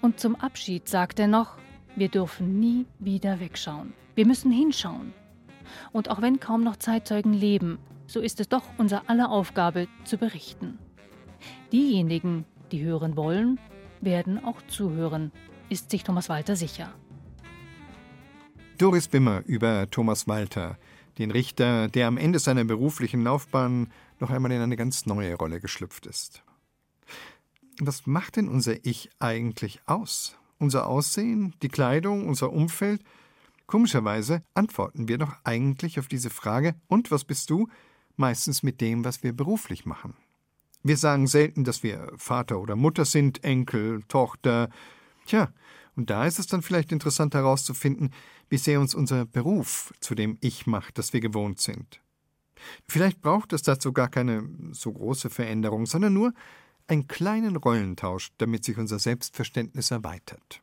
Und 0.00 0.20
zum 0.20 0.36
Abschied 0.36 0.88
sagt 0.88 1.18
er 1.18 1.26
noch, 1.26 1.56
wir 1.98 2.08
dürfen 2.08 2.60
nie 2.60 2.86
wieder 2.98 3.40
wegschauen. 3.40 3.92
Wir 4.14 4.26
müssen 4.26 4.50
hinschauen. 4.50 5.12
Und 5.92 6.10
auch 6.10 6.22
wenn 6.22 6.40
kaum 6.40 6.64
noch 6.64 6.76
Zeitzeugen 6.76 7.32
leben, 7.32 7.78
so 8.06 8.20
ist 8.20 8.40
es 8.40 8.48
doch 8.48 8.64
unser 8.78 9.08
aller 9.10 9.30
Aufgabe 9.30 9.88
zu 10.04 10.16
berichten. 10.16 10.78
Diejenigen, 11.72 12.44
die 12.72 12.82
hören 12.82 13.16
wollen, 13.16 13.60
werden 14.00 14.42
auch 14.42 14.62
zuhören, 14.68 15.32
ist 15.68 15.90
sich 15.90 16.04
Thomas 16.04 16.28
Walter 16.28 16.56
sicher. 16.56 16.92
Doris 18.78 19.12
Wimmer 19.12 19.42
über 19.44 19.90
Thomas 19.90 20.28
Walter, 20.28 20.78
den 21.18 21.30
Richter, 21.30 21.88
der 21.88 22.06
am 22.06 22.16
Ende 22.16 22.38
seiner 22.38 22.64
beruflichen 22.64 23.22
Laufbahn 23.24 23.92
noch 24.20 24.30
einmal 24.30 24.52
in 24.52 24.62
eine 24.62 24.76
ganz 24.76 25.04
neue 25.04 25.34
Rolle 25.34 25.60
geschlüpft 25.60 26.06
ist. 26.06 26.42
Was 27.80 28.06
macht 28.06 28.36
denn 28.36 28.48
unser 28.48 28.84
Ich 28.84 29.10
eigentlich 29.18 29.80
aus? 29.86 30.37
Unser 30.58 30.86
Aussehen, 30.86 31.54
die 31.62 31.68
Kleidung, 31.68 32.26
unser 32.28 32.52
Umfeld? 32.52 33.02
Komischerweise 33.66 34.42
antworten 34.54 35.08
wir 35.08 35.18
doch 35.18 35.34
eigentlich 35.44 35.98
auf 35.98 36.08
diese 36.08 36.30
Frage, 36.30 36.74
und 36.88 37.10
was 37.10 37.24
bist 37.24 37.50
du? 37.50 37.68
meistens 38.18 38.62
mit 38.62 38.80
dem, 38.80 39.04
was 39.04 39.22
wir 39.22 39.32
beruflich 39.32 39.86
machen. 39.86 40.14
Wir 40.82 40.96
sagen 40.96 41.26
selten, 41.26 41.64
dass 41.64 41.82
wir 41.82 42.12
Vater 42.16 42.60
oder 42.60 42.76
Mutter 42.76 43.04
sind, 43.04 43.44
Enkel, 43.44 44.02
Tochter. 44.08 44.68
Tja, 45.26 45.52
und 45.96 46.10
da 46.10 46.26
ist 46.26 46.38
es 46.38 46.46
dann 46.46 46.62
vielleicht 46.62 46.92
interessant 46.92 47.34
herauszufinden, 47.34 48.10
wie 48.48 48.58
sehr 48.58 48.80
uns 48.80 48.94
unser 48.94 49.24
Beruf 49.24 49.92
zu 50.00 50.14
dem 50.14 50.38
Ich 50.40 50.66
macht, 50.66 50.98
das 50.98 51.12
wir 51.12 51.20
gewohnt 51.20 51.60
sind. 51.60 52.00
Vielleicht 52.88 53.22
braucht 53.22 53.52
es 53.52 53.62
dazu 53.62 53.92
gar 53.92 54.08
keine 54.08 54.48
so 54.72 54.92
große 54.92 55.30
Veränderung, 55.30 55.86
sondern 55.86 56.12
nur 56.12 56.32
einen 56.88 57.06
kleinen 57.06 57.56
Rollentausch, 57.56 58.30
damit 58.38 58.64
sich 58.64 58.78
unser 58.78 58.98
Selbstverständnis 58.98 59.90
erweitert. 59.90 60.62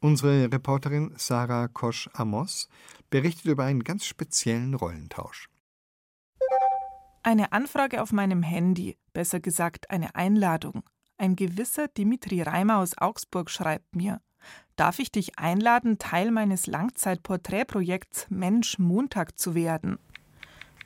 Unsere 0.00 0.50
Reporterin 0.52 1.12
Sarah 1.16 1.68
Kosch-Amos 1.68 2.68
berichtet 3.10 3.46
über 3.46 3.64
einen 3.64 3.82
ganz 3.82 4.06
speziellen 4.06 4.74
Rollentausch. 4.74 5.48
Eine 7.24 7.52
Anfrage 7.52 8.00
auf 8.00 8.12
meinem 8.12 8.42
Handy, 8.42 8.96
besser 9.12 9.40
gesagt 9.40 9.90
eine 9.90 10.14
Einladung. 10.14 10.84
Ein 11.18 11.34
gewisser 11.34 11.88
Dimitri 11.88 12.42
Reimer 12.42 12.78
aus 12.78 12.96
Augsburg 12.96 13.50
schreibt 13.50 13.96
mir: 13.96 14.20
Darf 14.76 15.00
ich 15.00 15.10
dich 15.10 15.38
einladen, 15.38 15.98
Teil 15.98 16.30
meines 16.30 16.68
Langzeitporträtprojekts 16.68 18.30
Mensch 18.30 18.78
Montag 18.78 19.36
zu 19.38 19.56
werden? 19.56 19.98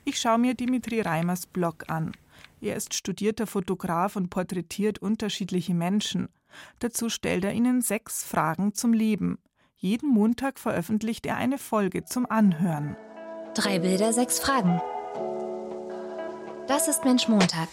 Ich 0.05 0.19
schaue 0.19 0.39
mir 0.39 0.55
Dimitri 0.55 1.01
Reimers 1.01 1.45
Blog 1.45 1.87
an. 1.87 2.13
Er 2.61 2.75
ist 2.75 2.93
studierter 2.93 3.47
Fotograf 3.47 4.15
und 4.15 4.29
porträtiert 4.29 4.99
unterschiedliche 4.99 5.73
Menschen. 5.73 6.29
Dazu 6.79 7.09
stellt 7.09 7.43
er 7.43 7.53
ihnen 7.53 7.81
sechs 7.81 8.23
Fragen 8.23 8.73
zum 8.73 8.93
Leben. 8.93 9.37
Jeden 9.75 10.09
Montag 10.09 10.59
veröffentlicht 10.59 11.25
er 11.25 11.35
eine 11.35 11.57
Folge 11.57 12.05
zum 12.05 12.25
Anhören. 12.29 12.95
Drei 13.53 13.79
Bilder, 13.79 14.13
sechs 14.13 14.39
Fragen. 14.39 14.81
Das 16.67 16.87
ist 16.87 17.03
Mensch 17.03 17.27
Montag. 17.27 17.67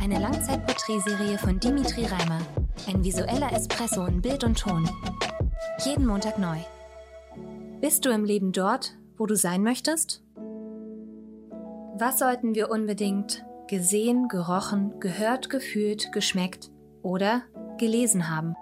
Eine 0.00 0.18
Langzeitporträtserie 0.18 1.36
von 1.36 1.60
Dimitri 1.60 2.06
Reimer. 2.06 2.40
Ein 2.88 3.04
visueller 3.04 3.52
Espresso 3.52 4.06
in 4.06 4.22
Bild 4.22 4.44
und 4.44 4.58
Ton. 4.58 4.88
Jeden 5.84 6.06
Montag 6.06 6.38
neu. 6.38 6.58
Bist 7.80 8.06
du 8.06 8.10
im 8.10 8.24
Leben 8.24 8.52
dort, 8.52 8.96
wo 9.18 9.26
du 9.26 9.36
sein 9.36 9.62
möchtest? 9.62 10.22
Was 11.98 12.18
sollten 12.18 12.54
wir 12.54 12.70
unbedingt 12.70 13.44
gesehen, 13.70 14.26
gerochen, 14.26 14.98
gehört, 14.98 15.48
gefühlt, 15.48 16.10
geschmeckt 16.10 16.72
oder 17.02 17.42
gelesen 17.78 18.28
haben? 18.28 18.56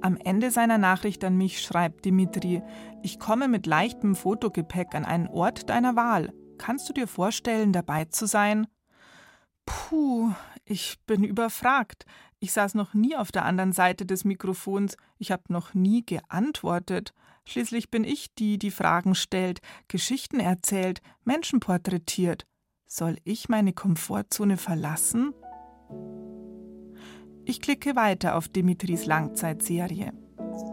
Am 0.00 0.16
Ende 0.16 0.50
seiner 0.50 0.78
Nachricht 0.78 1.22
an 1.22 1.36
mich 1.36 1.60
schreibt 1.60 2.06
Dimitri, 2.06 2.62
ich 3.02 3.18
komme 3.18 3.46
mit 3.46 3.66
leichtem 3.66 4.16
Fotogepäck 4.16 4.94
an 4.94 5.04
einen 5.04 5.28
Ort 5.28 5.68
deiner 5.68 5.96
Wahl. 5.96 6.32
Kannst 6.56 6.88
du 6.88 6.94
dir 6.94 7.06
vorstellen, 7.06 7.74
dabei 7.74 8.06
zu 8.06 8.24
sein? 8.24 8.66
Puh, 9.66 10.32
ich 10.64 10.96
bin 11.06 11.22
überfragt. 11.22 12.06
Ich 12.38 12.52
saß 12.52 12.74
noch 12.76 12.94
nie 12.94 13.14
auf 13.16 13.32
der 13.32 13.44
anderen 13.44 13.74
Seite 13.74 14.06
des 14.06 14.24
Mikrofons. 14.24 14.96
Ich 15.18 15.30
habe 15.30 15.42
noch 15.48 15.74
nie 15.74 16.06
geantwortet. 16.06 17.12
Schließlich 17.44 17.90
bin 17.90 18.04
ich 18.04 18.34
die, 18.34 18.56
die 18.56 18.70
Fragen 18.70 19.14
stellt, 19.14 19.60
Geschichten 19.88 20.40
erzählt, 20.40 21.02
Menschen 21.24 21.60
porträtiert. 21.60 22.46
Soll 22.92 23.18
ich 23.22 23.48
meine 23.48 23.72
Komfortzone 23.72 24.56
verlassen? 24.56 25.32
Ich 27.44 27.60
klicke 27.60 27.94
weiter 27.94 28.36
auf 28.36 28.48
Dimitris 28.48 29.06
Langzeitserie. 29.06 30.12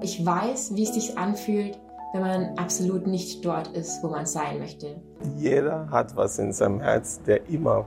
Ich 0.01 0.25
weiß, 0.25 0.75
wie 0.75 0.81
es 0.81 0.95
sich 0.95 1.15
anfühlt, 1.15 1.79
wenn 2.13 2.21
man 2.21 2.57
absolut 2.57 3.05
nicht 3.05 3.45
dort 3.45 3.67
ist, 3.67 4.01
wo 4.01 4.07
man 4.07 4.25
sein 4.25 4.57
möchte. 4.57 4.99
Jeder 5.37 5.87
hat 5.91 6.15
was 6.15 6.39
in 6.39 6.51
seinem 6.51 6.81
Herz, 6.81 7.21
der 7.21 7.47
immer 7.49 7.85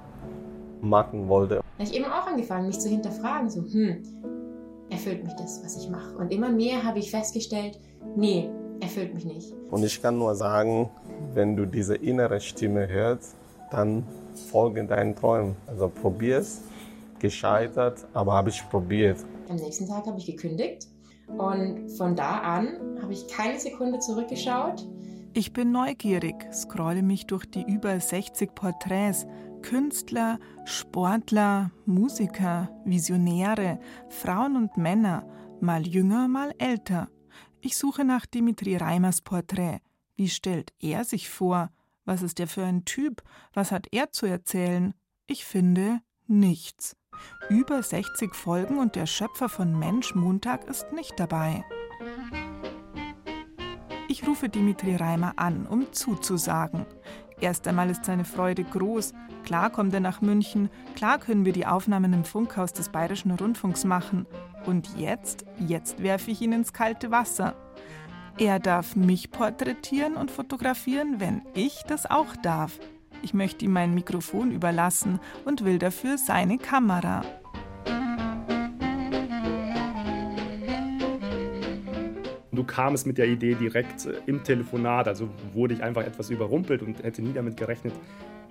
machen 0.80 1.28
wollte. 1.28 1.56
Da 1.56 1.62
habe 1.72 1.82
ich 1.82 1.92
eben 1.92 2.04
auch 2.04 2.28
angefangen, 2.28 2.68
mich 2.68 2.78
zu 2.78 2.88
hinterfragen, 2.88 3.50
so, 3.50 3.62
hm, 3.62 4.00
erfüllt 4.90 5.24
mich 5.24 5.34
das, 5.34 5.60
was 5.64 5.76
ich 5.76 5.90
mache? 5.90 6.16
Und 6.16 6.32
immer 6.32 6.50
mehr 6.50 6.84
habe 6.84 7.00
ich 7.00 7.10
festgestellt, 7.10 7.80
nee, 8.14 8.48
erfüllt 8.78 9.12
mich 9.12 9.24
nicht. 9.24 9.52
Und 9.72 9.82
ich 9.82 10.00
kann 10.00 10.18
nur 10.18 10.36
sagen, 10.36 10.88
wenn 11.34 11.56
du 11.56 11.66
diese 11.66 11.96
innere 11.96 12.40
Stimme 12.40 12.86
hörst, 12.86 13.34
dann 13.72 14.04
folge 14.38 14.84
deinen 14.84 15.14
Träumen. 15.14 15.56
Also 15.66 15.88
probier 15.88 16.38
es. 16.38 16.62
Gescheitert, 17.18 18.06
aber 18.14 18.32
habe 18.32 18.48
ich 18.48 18.66
probiert. 18.70 19.18
Am 19.48 19.56
nächsten 19.56 19.86
Tag 19.86 20.06
habe 20.06 20.18
ich 20.18 20.26
gekündigt 20.26 20.88
und 21.28 21.90
von 21.90 22.16
da 22.16 22.38
an 22.38 22.98
habe 23.02 23.12
ich 23.12 23.28
keine 23.28 23.60
Sekunde 23.60 23.98
zurückgeschaut. 23.98 24.86
Ich 25.32 25.52
bin 25.52 25.70
neugierig, 25.70 26.34
scrolle 26.52 27.02
mich 27.02 27.26
durch 27.26 27.46
die 27.46 27.62
über 27.62 28.00
60 28.00 28.54
Porträts. 28.54 29.26
Künstler, 29.62 30.38
Sportler, 30.64 31.70
Musiker, 31.84 32.70
Visionäre, 32.84 33.78
Frauen 34.08 34.56
und 34.56 34.76
Männer, 34.76 35.26
mal 35.60 35.86
jünger, 35.86 36.28
mal 36.28 36.52
älter. 36.58 37.08
Ich 37.60 37.76
suche 37.76 38.04
nach 38.04 38.26
Dimitri 38.26 38.76
Reimers 38.76 39.20
Porträt. 39.20 39.80
Wie 40.16 40.28
stellt 40.28 40.72
er 40.80 41.04
sich 41.04 41.28
vor? 41.28 41.70
Was 42.04 42.22
ist 42.22 42.40
er 42.40 42.46
für 42.46 42.64
ein 42.64 42.84
Typ? 42.84 43.22
Was 43.52 43.72
hat 43.72 43.86
er 43.92 44.10
zu 44.12 44.26
erzählen? 44.26 44.94
Ich 45.26 45.44
finde 45.44 46.00
nichts. 46.26 46.96
Über 47.48 47.82
60 47.82 48.34
Folgen 48.34 48.78
und 48.78 48.96
der 48.96 49.06
Schöpfer 49.06 49.48
von 49.48 49.78
Mensch 49.78 50.14
Montag 50.14 50.66
ist 50.68 50.92
nicht 50.92 51.18
dabei. 51.18 51.64
Ich 54.08 54.26
rufe 54.26 54.48
Dimitri 54.48 54.96
Reimer 54.96 55.34
an, 55.36 55.66
um 55.66 55.92
zuzusagen. 55.92 56.86
Erst 57.40 57.66
einmal 57.68 57.90
ist 57.90 58.04
seine 58.04 58.24
Freude 58.24 58.64
groß. 58.64 59.12
Klar 59.44 59.70
kommt 59.70 59.94
er 59.94 60.00
nach 60.00 60.20
München, 60.20 60.68
klar 60.94 61.18
können 61.18 61.44
wir 61.44 61.52
die 61.52 61.66
Aufnahmen 61.66 62.12
im 62.12 62.24
Funkhaus 62.24 62.72
des 62.72 62.90
Bayerischen 62.90 63.30
Rundfunks 63.30 63.84
machen. 63.84 64.26
Und 64.66 64.96
jetzt, 64.96 65.46
jetzt 65.58 66.02
werfe 66.02 66.30
ich 66.30 66.42
ihn 66.42 66.52
ins 66.52 66.72
kalte 66.72 67.10
Wasser. 67.10 67.54
Er 68.38 68.58
darf 68.58 68.96
mich 68.96 69.30
porträtieren 69.30 70.14
und 70.14 70.30
fotografieren, 70.30 71.20
wenn 71.20 71.42
ich 71.54 71.82
das 71.86 72.10
auch 72.10 72.36
darf. 72.36 72.78
Ich 73.22 73.34
möchte 73.34 73.64
ihm 73.66 73.72
mein 73.72 73.94
Mikrofon 73.94 74.50
überlassen 74.50 75.20
und 75.44 75.64
will 75.64 75.78
dafür 75.78 76.16
seine 76.16 76.56
Kamera. 76.56 77.22
Du 82.52 82.64
kamst 82.64 83.06
mit 83.06 83.16
der 83.16 83.26
Idee 83.26 83.54
direkt 83.54 84.06
äh, 84.06 84.20
im 84.26 84.42
Telefonat, 84.42 85.08
also 85.08 85.28
wurde 85.54 85.74
ich 85.74 85.82
einfach 85.82 86.04
etwas 86.04 86.30
überrumpelt 86.30 86.82
und 86.82 87.02
hätte 87.02 87.22
nie 87.22 87.32
damit 87.32 87.56
gerechnet. 87.56 87.94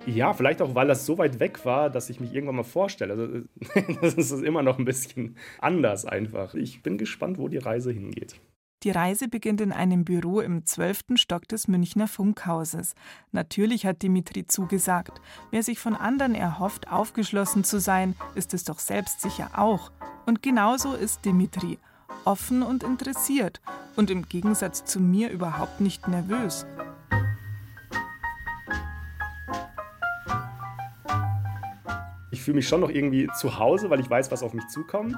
Ja, 0.06 0.32
vielleicht 0.32 0.62
auch, 0.62 0.74
weil 0.74 0.88
das 0.88 1.04
so 1.04 1.18
weit 1.18 1.38
weg 1.40 1.64
war, 1.64 1.90
dass 1.90 2.08
ich 2.08 2.18
mich 2.18 2.34
irgendwann 2.34 2.56
mal 2.56 2.62
vorstelle. 2.62 3.12
Also, 3.12 3.90
das 4.00 4.14
ist 4.14 4.42
immer 4.42 4.62
noch 4.62 4.78
ein 4.78 4.84
bisschen 4.84 5.36
anders 5.58 6.06
einfach. 6.06 6.54
Ich 6.54 6.82
bin 6.82 6.96
gespannt, 6.96 7.38
wo 7.38 7.48
die 7.48 7.58
Reise 7.58 7.92
hingeht. 7.92 8.40
Die 8.82 8.90
Reise 8.90 9.28
beginnt 9.28 9.60
in 9.60 9.72
einem 9.72 10.06
Büro 10.06 10.40
im 10.40 10.64
zwölften 10.64 11.18
Stock 11.18 11.46
des 11.46 11.68
Münchner 11.68 12.08
Funkhauses. 12.08 12.94
Natürlich 13.30 13.84
hat 13.84 14.00
Dimitri 14.00 14.46
zugesagt. 14.46 15.20
Wer 15.50 15.62
sich 15.62 15.78
von 15.78 15.94
anderen 15.94 16.34
erhofft, 16.34 16.90
aufgeschlossen 16.90 17.62
zu 17.62 17.78
sein, 17.78 18.14
ist 18.34 18.54
es 18.54 18.64
doch 18.64 18.78
selbstsicher 18.78 19.50
auch. 19.58 19.92
Und 20.24 20.42
genauso 20.42 20.94
ist 20.94 21.26
Dimitri. 21.26 21.78
Offen 22.24 22.62
und 22.62 22.82
interessiert. 22.82 23.60
Und 23.96 24.10
im 24.10 24.26
Gegensatz 24.26 24.82
zu 24.86 24.98
mir 24.98 25.28
überhaupt 25.28 25.82
nicht 25.82 26.08
nervös. 26.08 26.64
Ich 32.30 32.40
fühle 32.40 32.54
mich 32.54 32.68
schon 32.68 32.80
noch 32.80 32.88
irgendwie 32.88 33.28
zu 33.38 33.58
Hause, 33.58 33.90
weil 33.90 34.00
ich 34.00 34.08
weiß, 34.08 34.30
was 34.30 34.42
auf 34.42 34.54
mich 34.54 34.66
zukommt. 34.68 35.16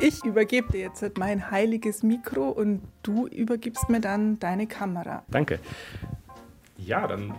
Ich 0.00 0.24
übergebe 0.24 0.72
dir 0.72 0.80
jetzt 0.80 1.18
mein 1.18 1.50
heiliges 1.50 2.02
Mikro 2.02 2.48
und 2.48 2.82
du 3.02 3.26
übergibst 3.26 3.88
mir 3.88 4.00
dann 4.00 4.38
deine 4.38 4.66
Kamera. 4.66 5.22
Danke. 5.28 5.60
Ja, 6.76 7.06
dann. 7.06 7.34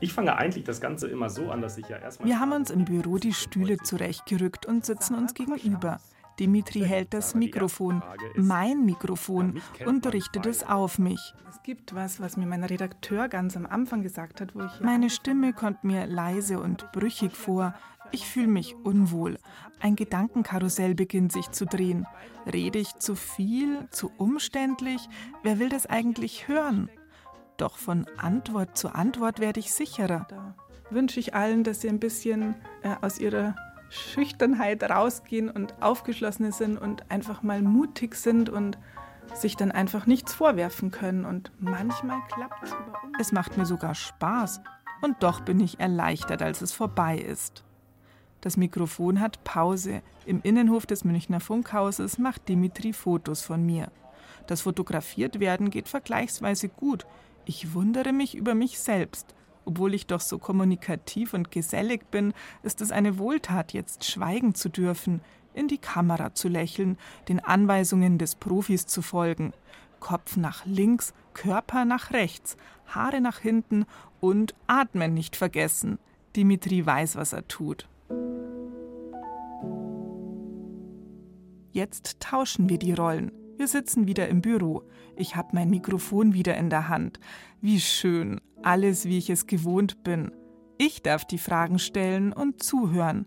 Ich 0.00 0.12
fange 0.12 0.36
eigentlich 0.36 0.64
das 0.64 0.80
Ganze 0.80 1.08
immer 1.08 1.28
so 1.28 1.50
an, 1.50 1.60
dass 1.60 1.78
ich 1.78 1.88
ja 1.88 1.96
erstmal. 1.96 2.28
Wir 2.28 2.38
haben 2.38 2.52
uns 2.52 2.70
im 2.70 2.84
Büro 2.84 3.18
die 3.18 3.32
Stühle 3.32 3.78
zurechtgerückt 3.78 4.66
und 4.66 4.84
sitzen 4.84 5.14
uns 5.14 5.34
gegenüber. 5.34 5.98
Dimitri 6.38 6.80
hält 6.80 7.14
das 7.14 7.34
Mikrofon, 7.34 8.00
mein 8.36 8.84
Mikrofon, 8.84 9.60
und 9.86 10.12
richtet 10.12 10.46
es 10.46 10.64
auf 10.64 10.98
mich. 11.00 11.34
Es 11.48 11.60
gibt 11.64 11.96
was, 11.96 12.20
was 12.20 12.36
mir 12.36 12.46
mein 12.46 12.62
Redakteur 12.62 13.28
ganz 13.28 13.56
am 13.56 13.66
Anfang 13.66 14.02
gesagt 14.02 14.40
hat, 14.40 14.54
wo 14.54 14.60
ich. 14.60 14.80
Meine 14.80 15.10
Stimme 15.10 15.52
kommt 15.52 15.82
mir 15.82 16.06
leise 16.06 16.60
und 16.60 16.92
brüchig 16.92 17.36
vor. 17.36 17.74
Ich 18.10 18.26
fühle 18.26 18.48
mich 18.48 18.74
unwohl. 18.84 19.38
Ein 19.80 19.96
Gedankenkarussell 19.96 20.94
beginnt 20.94 21.32
sich 21.32 21.50
zu 21.50 21.66
drehen. 21.66 22.06
Rede 22.50 22.78
ich 22.78 22.94
zu 22.96 23.14
viel, 23.14 23.88
zu 23.90 24.10
umständlich? 24.16 25.08
Wer 25.42 25.58
will 25.58 25.68
das 25.68 25.86
eigentlich 25.86 26.48
hören? 26.48 26.88
Doch 27.58 27.76
von 27.76 28.06
Antwort 28.16 28.78
zu 28.78 28.94
Antwort 28.94 29.40
werde 29.40 29.60
ich 29.60 29.72
sicherer. 29.72 30.26
Da 30.28 30.54
wünsche 30.90 31.20
ich 31.20 31.34
allen, 31.34 31.64
dass 31.64 31.80
sie 31.80 31.88
ein 31.88 32.00
bisschen 32.00 32.54
äh, 32.82 32.94
aus 33.02 33.18
ihrer 33.18 33.54
Schüchternheit 33.90 34.82
rausgehen 34.82 35.50
und 35.50 35.82
aufgeschlossen 35.82 36.52
sind 36.52 36.78
und 36.78 37.10
einfach 37.10 37.42
mal 37.42 37.62
mutig 37.62 38.14
sind 38.14 38.48
und 38.48 38.78
sich 39.34 39.56
dann 39.56 39.72
einfach 39.72 40.06
nichts 40.06 40.34
vorwerfen 40.34 40.90
können. 40.90 41.24
Und 41.24 41.52
manchmal 41.58 42.20
klappt 42.32 42.62
es. 42.62 42.74
Es 43.20 43.32
macht 43.32 43.56
mir 43.58 43.66
sogar 43.66 43.94
Spaß. 43.94 44.60
Und 45.02 45.22
doch 45.22 45.40
bin 45.40 45.60
ich 45.60 45.78
erleichtert, 45.78 46.42
als 46.42 46.60
es 46.62 46.72
vorbei 46.72 47.18
ist. 47.18 47.64
Das 48.40 48.56
Mikrofon 48.56 49.20
hat 49.20 49.42
Pause. 49.42 50.02
Im 50.24 50.40
Innenhof 50.42 50.86
des 50.86 51.04
Münchner 51.04 51.40
Funkhauses 51.40 52.18
macht 52.18 52.48
Dimitri 52.48 52.92
Fotos 52.92 53.42
von 53.42 53.64
mir. 53.66 53.90
Das 54.46 54.62
Fotografiert 54.62 55.40
werden 55.40 55.70
geht 55.70 55.88
vergleichsweise 55.88 56.68
gut. 56.68 57.06
Ich 57.44 57.74
wundere 57.74 58.12
mich 58.12 58.36
über 58.36 58.54
mich 58.54 58.78
selbst. 58.78 59.34
Obwohl 59.64 59.92
ich 59.92 60.06
doch 60.06 60.20
so 60.20 60.38
kommunikativ 60.38 61.34
und 61.34 61.50
gesellig 61.50 62.10
bin, 62.10 62.32
ist 62.62 62.80
es 62.80 62.90
eine 62.90 63.18
Wohltat, 63.18 63.72
jetzt 63.72 64.04
schweigen 64.04 64.54
zu 64.54 64.70
dürfen, 64.70 65.20
in 65.52 65.68
die 65.68 65.78
Kamera 65.78 66.34
zu 66.34 66.48
lächeln, 66.48 66.96
den 67.28 67.40
Anweisungen 67.40 68.16
des 68.16 68.36
Profis 68.36 68.86
zu 68.86 69.02
folgen. 69.02 69.52
Kopf 70.00 70.36
nach 70.36 70.64
links, 70.64 71.12
Körper 71.34 71.84
nach 71.84 72.12
rechts, 72.12 72.56
Haare 72.86 73.20
nach 73.20 73.40
hinten 73.40 73.84
und 74.20 74.54
Atmen 74.68 75.12
nicht 75.12 75.36
vergessen. 75.36 75.98
Dimitri 76.36 76.86
weiß, 76.86 77.16
was 77.16 77.32
er 77.32 77.46
tut. 77.48 77.88
Jetzt 81.78 82.18
tauschen 82.18 82.68
wir 82.68 82.76
die 82.76 82.92
Rollen. 82.92 83.30
Wir 83.56 83.68
sitzen 83.68 84.08
wieder 84.08 84.26
im 84.26 84.42
Büro. 84.42 84.82
Ich 85.14 85.36
habe 85.36 85.50
mein 85.52 85.70
Mikrofon 85.70 86.34
wieder 86.34 86.56
in 86.56 86.70
der 86.70 86.88
Hand. 86.88 87.20
Wie 87.60 87.78
schön, 87.78 88.40
alles 88.64 89.04
wie 89.04 89.16
ich 89.16 89.30
es 89.30 89.46
gewohnt 89.46 90.02
bin. 90.02 90.32
Ich 90.76 91.02
darf 91.02 91.24
die 91.24 91.38
Fragen 91.38 91.78
stellen 91.78 92.32
und 92.32 92.64
zuhören. 92.64 93.26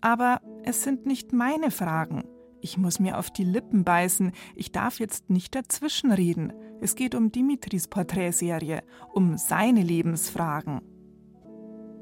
Aber 0.00 0.40
es 0.62 0.84
sind 0.84 1.04
nicht 1.04 1.32
meine 1.32 1.72
Fragen. 1.72 2.22
Ich 2.60 2.78
muss 2.78 3.00
mir 3.00 3.18
auf 3.18 3.28
die 3.28 3.42
Lippen 3.42 3.82
beißen. 3.82 4.30
Ich 4.54 4.70
darf 4.70 5.00
jetzt 5.00 5.28
nicht 5.28 5.56
dazwischenreden. 5.56 6.52
Es 6.80 6.94
geht 6.94 7.16
um 7.16 7.32
Dimitris 7.32 7.88
Porträtserie, 7.88 8.84
um 9.12 9.36
seine 9.36 9.82
Lebensfragen. 9.82 10.80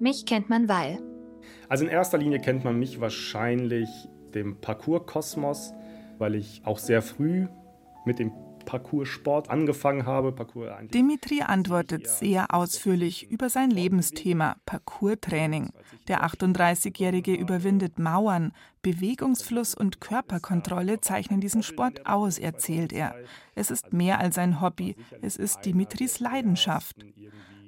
Mich 0.01 0.27
kennt 0.27 0.51
man 0.51 0.69
weil. 0.69 1.03
Also 1.71 1.87
in 1.87 1.91
erster 1.91 2.19
Linie 2.19 2.41
kennt 2.41 2.63
man 2.63 2.79
mich 2.79 3.01
wahrscheinlich 3.01 3.89
dem 4.35 4.61
Parcours-Kosmos, 4.61 5.73
weil 6.19 6.35
ich 6.35 6.63
auch 6.65 6.79
sehr 6.79 7.03
früh 7.03 7.47
mit 8.05 8.19
dem 8.19 8.33
Parcours-Sport 8.69 9.49
angefangen 9.49 10.05
habe. 10.05 10.31
Parcours 10.31 10.71
Dimitri 10.93 11.41
antwortet 11.41 12.07
sehr 12.07 12.53
ausführlich 12.55 13.31
über 13.31 13.49
sein 13.49 13.71
Lebensthema 13.71 14.57
Parcours-Training. 14.67 15.71
Der 16.07 16.23
38-Jährige 16.23 17.35
überwindet 17.35 17.99
Mauern. 17.99 18.53
Bewegungsfluss 18.83 19.75
und 19.75 20.01
Körperkontrolle 20.01 21.01
zeichnen 21.01 21.41
diesen 21.41 21.63
Sport 21.63 22.07
aus, 22.07 22.39
erzählt 22.39 22.93
er. 22.93 23.15
Es 23.55 23.71
ist 23.71 23.93
mehr 23.93 24.21
als 24.21 24.37
ein 24.37 24.61
Hobby, 24.61 24.97
es 25.23 25.37
ist 25.37 25.65
Dimitris 25.65 26.21
Leidenschaft. 26.21 26.97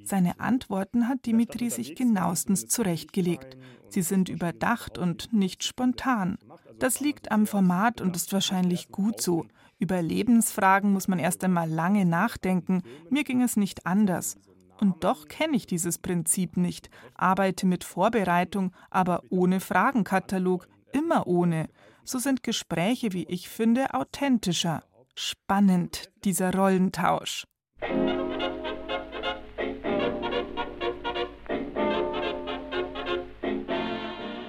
Seine 0.04 0.40
Antworten 0.40 1.08
hat 1.08 1.26
Dimitri 1.26 1.70
sich 1.70 1.94
genauestens 1.94 2.66
zurechtgelegt. 2.66 3.56
Sie 3.88 4.02
sind 4.02 4.28
überdacht 4.28 4.98
und 4.98 5.32
nicht 5.32 5.64
spontan. 5.64 6.38
Das 6.78 7.00
liegt 7.00 7.30
am 7.30 7.46
Format 7.46 8.00
und 8.00 8.16
ist 8.16 8.32
wahrscheinlich 8.32 8.88
gut 8.88 9.20
so. 9.20 9.46
Über 9.78 10.02
Lebensfragen 10.02 10.92
muss 10.92 11.08
man 11.08 11.18
erst 11.18 11.42
einmal 11.44 11.68
lange 11.68 12.04
nachdenken. 12.04 12.82
Mir 13.08 13.24
ging 13.24 13.42
es 13.42 13.56
nicht 13.56 13.86
anders. 13.86 14.36
Und 14.80 15.04
doch 15.04 15.28
kenne 15.28 15.56
ich 15.56 15.66
dieses 15.66 15.98
Prinzip 15.98 16.56
nicht, 16.56 16.88
arbeite 17.14 17.66
mit 17.66 17.84
Vorbereitung, 17.84 18.72
aber 18.88 19.22
ohne 19.28 19.60
Fragenkatalog, 19.60 20.66
immer 20.92 21.26
ohne. 21.26 21.68
So 22.04 22.18
sind 22.18 22.42
Gespräche, 22.42 23.12
wie 23.12 23.24
ich 23.24 23.48
finde, 23.48 23.92
authentischer. 23.94 24.82
Spannend, 25.14 26.10
dieser 26.24 26.54
Rollentausch. 26.54 27.46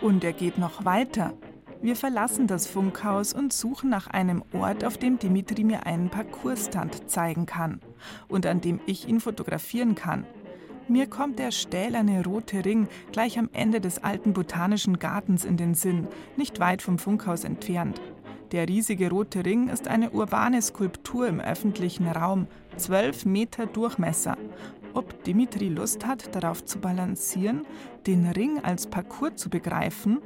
Und 0.01 0.23
er 0.23 0.33
geht 0.33 0.57
noch 0.57 0.83
weiter. 0.83 1.33
Wir 1.83 1.95
verlassen 1.95 2.47
das 2.47 2.67
Funkhaus 2.67 3.33
und 3.33 3.53
suchen 3.53 3.89
nach 3.89 4.07
einem 4.07 4.43
Ort, 4.53 4.83
auf 4.83 4.97
dem 4.97 5.19
Dimitri 5.19 5.63
mir 5.63 5.85
einen 5.85 6.09
Parcoursstand 6.09 7.09
zeigen 7.09 7.45
kann 7.45 7.81
und 8.27 8.45
an 8.45 8.61
dem 8.61 8.79
ich 8.85 9.07
ihn 9.07 9.19
fotografieren 9.19 9.95
kann. 9.95 10.25
Mir 10.87 11.07
kommt 11.07 11.39
der 11.39 11.51
stählerne 11.51 12.23
rote 12.23 12.65
Ring 12.65 12.87
gleich 13.11 13.39
am 13.39 13.49
Ende 13.53 13.79
des 13.79 14.03
alten 14.03 14.33
botanischen 14.33 14.99
Gartens 14.99 15.45
in 15.45 15.57
den 15.57 15.73
Sinn, 15.73 16.07
nicht 16.35 16.59
weit 16.59 16.81
vom 16.81 16.99
Funkhaus 16.99 17.43
entfernt. 17.43 18.01
Der 18.51 18.67
riesige 18.67 19.09
rote 19.09 19.45
Ring 19.45 19.69
ist 19.69 19.87
eine 19.87 20.11
urbane 20.11 20.61
Skulptur 20.61 21.27
im 21.27 21.39
öffentlichen 21.39 22.07
Raum, 22.07 22.47
zwölf 22.75 23.25
Meter 23.25 23.65
Durchmesser 23.65 24.37
ob 24.93 25.23
Dimitri 25.23 25.69
Lust 25.69 26.05
hat, 26.05 26.35
darauf 26.35 26.65
zu 26.65 26.79
balancieren, 26.79 27.65
den 28.07 28.27
Ring 28.27 28.59
als 28.63 28.87
Parcours 28.87 29.35
zu 29.35 29.49
begreifen? 29.49 30.19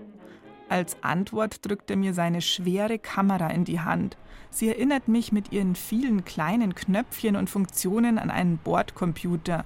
Als 0.69 0.97
Antwort 1.01 1.65
drückt 1.65 1.91
er 1.91 1.97
mir 1.97 2.13
seine 2.13 2.41
schwere 2.41 2.97
Kamera 2.97 3.49
in 3.49 3.65
die 3.65 3.79
Hand. 3.79 4.17
Sie 4.49 4.67
erinnert 4.67 5.07
mich 5.07 5.31
mit 5.31 5.51
ihren 5.51 5.75
vielen 5.75 6.25
kleinen 6.25 6.75
Knöpfchen 6.75 7.35
und 7.35 7.49
Funktionen 7.49 8.17
an 8.17 8.31
einen 8.31 8.57
Bordcomputer. 8.57 9.65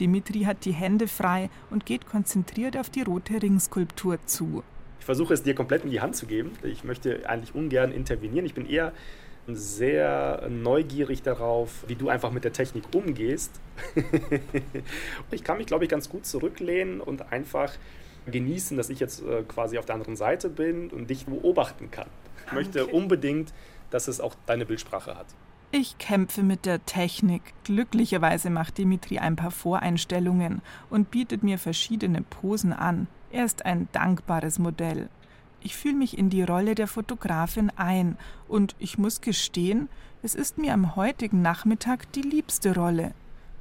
Dimitri 0.00 0.40
hat 0.40 0.64
die 0.64 0.72
Hände 0.72 1.06
frei 1.06 1.50
und 1.70 1.86
geht 1.86 2.06
konzentriert 2.06 2.76
auf 2.76 2.90
die 2.90 3.02
rote 3.02 3.40
Ringskulptur 3.40 4.18
zu. 4.26 4.64
Ich 4.98 5.04
versuche 5.04 5.34
es 5.34 5.42
dir 5.42 5.54
komplett 5.54 5.84
in 5.84 5.90
die 5.90 6.00
Hand 6.00 6.16
zu 6.16 6.26
geben. 6.26 6.52
Ich 6.62 6.82
möchte 6.82 7.28
eigentlich 7.28 7.54
ungern 7.54 7.92
intervenieren. 7.92 8.46
Ich 8.46 8.54
bin 8.54 8.66
eher 8.66 8.92
sehr 9.46 10.48
neugierig 10.48 11.22
darauf, 11.22 11.84
wie 11.86 11.96
du 11.96 12.08
einfach 12.08 12.30
mit 12.30 12.44
der 12.44 12.52
Technik 12.52 12.84
umgehst. 12.94 13.60
ich 15.30 15.44
kann 15.44 15.58
mich, 15.58 15.66
glaube 15.66 15.84
ich, 15.84 15.90
ganz 15.90 16.08
gut 16.08 16.26
zurücklehnen 16.26 17.00
und 17.00 17.32
einfach 17.32 17.72
genießen, 18.26 18.76
dass 18.76 18.88
ich 18.88 19.00
jetzt 19.00 19.22
äh, 19.22 19.42
quasi 19.42 19.78
auf 19.78 19.84
der 19.84 19.96
anderen 19.96 20.16
Seite 20.16 20.48
bin 20.48 20.90
und 20.90 21.10
dich 21.10 21.26
beobachten 21.26 21.90
kann. 21.90 22.08
Ich 22.46 22.52
möchte 22.52 22.86
unbedingt, 22.86 23.52
dass 23.90 24.08
es 24.08 24.20
auch 24.20 24.34
deine 24.46 24.66
Bildsprache 24.66 25.16
hat. 25.16 25.26
Ich 25.70 25.98
kämpfe 25.98 26.42
mit 26.42 26.66
der 26.66 26.86
Technik. 26.86 27.42
Glücklicherweise 27.64 28.48
macht 28.48 28.78
Dimitri 28.78 29.18
ein 29.18 29.36
paar 29.36 29.50
Voreinstellungen 29.50 30.62
und 30.88 31.10
bietet 31.10 31.42
mir 31.42 31.58
verschiedene 31.58 32.22
Posen 32.22 32.72
an. 32.72 33.08
Er 33.32 33.44
ist 33.44 33.66
ein 33.66 33.88
dankbares 33.90 34.60
Modell. 34.60 35.08
Ich 35.64 35.76
fühle 35.76 35.94
mich 35.94 36.18
in 36.18 36.28
die 36.28 36.42
Rolle 36.42 36.74
der 36.74 36.86
Fotografin 36.86 37.72
ein 37.74 38.18
und 38.48 38.76
ich 38.78 38.98
muss 38.98 39.22
gestehen, 39.22 39.88
es 40.22 40.34
ist 40.34 40.58
mir 40.58 40.74
am 40.74 40.94
heutigen 40.94 41.40
Nachmittag 41.40 42.12
die 42.12 42.20
liebste 42.20 42.74
Rolle. 42.74 43.14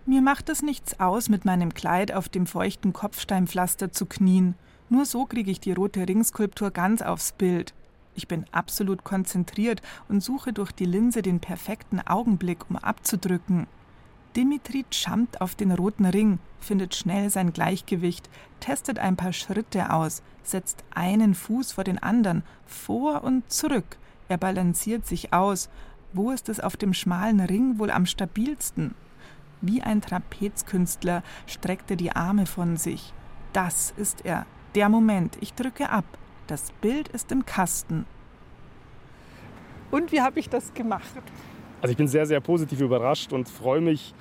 Mir 0.06 0.22
macht 0.22 0.50
es 0.50 0.62
nichts 0.62 1.00
aus, 1.00 1.30
mit 1.30 1.46
meinem 1.46 1.74
Kleid 1.74 2.12
auf 2.12 2.28
dem 2.28 2.46
feuchten 2.46 2.92
Kopfsteinpflaster 2.92 3.94
zu 3.94 4.06
knien. 4.06 4.56
Nur 4.90 5.06
so 5.06 5.26
kriege 5.26 5.50
ich 5.50 5.62
die 5.62 5.72
rote 5.72 6.06
Ringskulptur 6.06 6.72
ganz 6.72 7.02
aufs 7.02 7.32
Bild. 7.32 7.74
Ich 8.16 8.28
bin 8.28 8.44
absolut 8.52 9.06
konzentriert 9.06 9.82
und 10.10 10.22
suche 10.22 10.52
durch 10.52 10.74
die 10.74 10.84
Linse 10.84 11.22
den 11.22 11.40
perfekten 11.40 12.02
Augenblick, 12.02 12.70
um 12.70 12.76
abzudrücken. 12.76 13.68
Dimitri 14.36 14.86
jumpt 14.92 15.42
auf 15.42 15.54
den 15.54 15.72
roten 15.72 16.06
Ring, 16.06 16.40
findet 16.60 16.96
schnell 16.96 17.30
sein 17.30 17.54
Gleichgewicht, 17.54 18.30
testet 18.60 18.98
ein 18.98 19.16
paar 19.16 19.34
Schritte 19.34 19.92
aus, 19.92 20.24
setzt 20.42 20.84
einen 20.94 21.36
Fuß 21.36 21.74
vor 21.74 21.84
den 21.84 22.00
anderen, 22.00 22.44
vor 22.66 23.24
und 23.24 23.52
zurück. 23.52 23.98
Er 24.30 24.38
balanciert 24.38 25.06
sich 25.06 25.34
aus. 25.34 25.70
Wo 26.14 26.32
ist 26.32 26.50
es 26.50 26.60
auf 26.60 26.78
dem 26.78 26.94
schmalen 26.94 27.40
Ring 27.40 27.80
wohl 27.80 27.92
am 27.92 28.06
stabilsten? 28.06 28.96
Wie 29.62 29.82
ein 29.82 30.02
Trapezkünstler 30.02 31.24
streckt 31.46 31.92
er 31.92 31.98
die 31.98 32.12
Arme 32.12 32.46
von 32.46 32.78
sich. 32.78 33.14
Das 33.54 33.94
ist 33.98 34.26
er. 34.26 34.46
Der 34.76 34.90
Moment. 34.90 35.38
Ich 35.42 35.54
drücke 35.54 35.90
ab. 35.90 36.06
Das 36.48 36.72
Bild 36.82 37.08
ist 37.10 37.32
im 37.32 37.46
Kasten. 37.46 38.06
Und 39.92 40.12
wie 40.12 40.22
habe 40.22 40.40
ich 40.40 40.50
das 40.50 40.74
gemacht? 40.74 41.14
Also 41.84 41.92
ich 41.92 41.98
bin 41.98 42.08
sehr, 42.08 42.26
sehr 42.26 42.40
positiv 42.40 42.80
überrascht 42.80 43.34
und 43.34 43.50
freue 43.50 43.82
mich, 43.82 44.14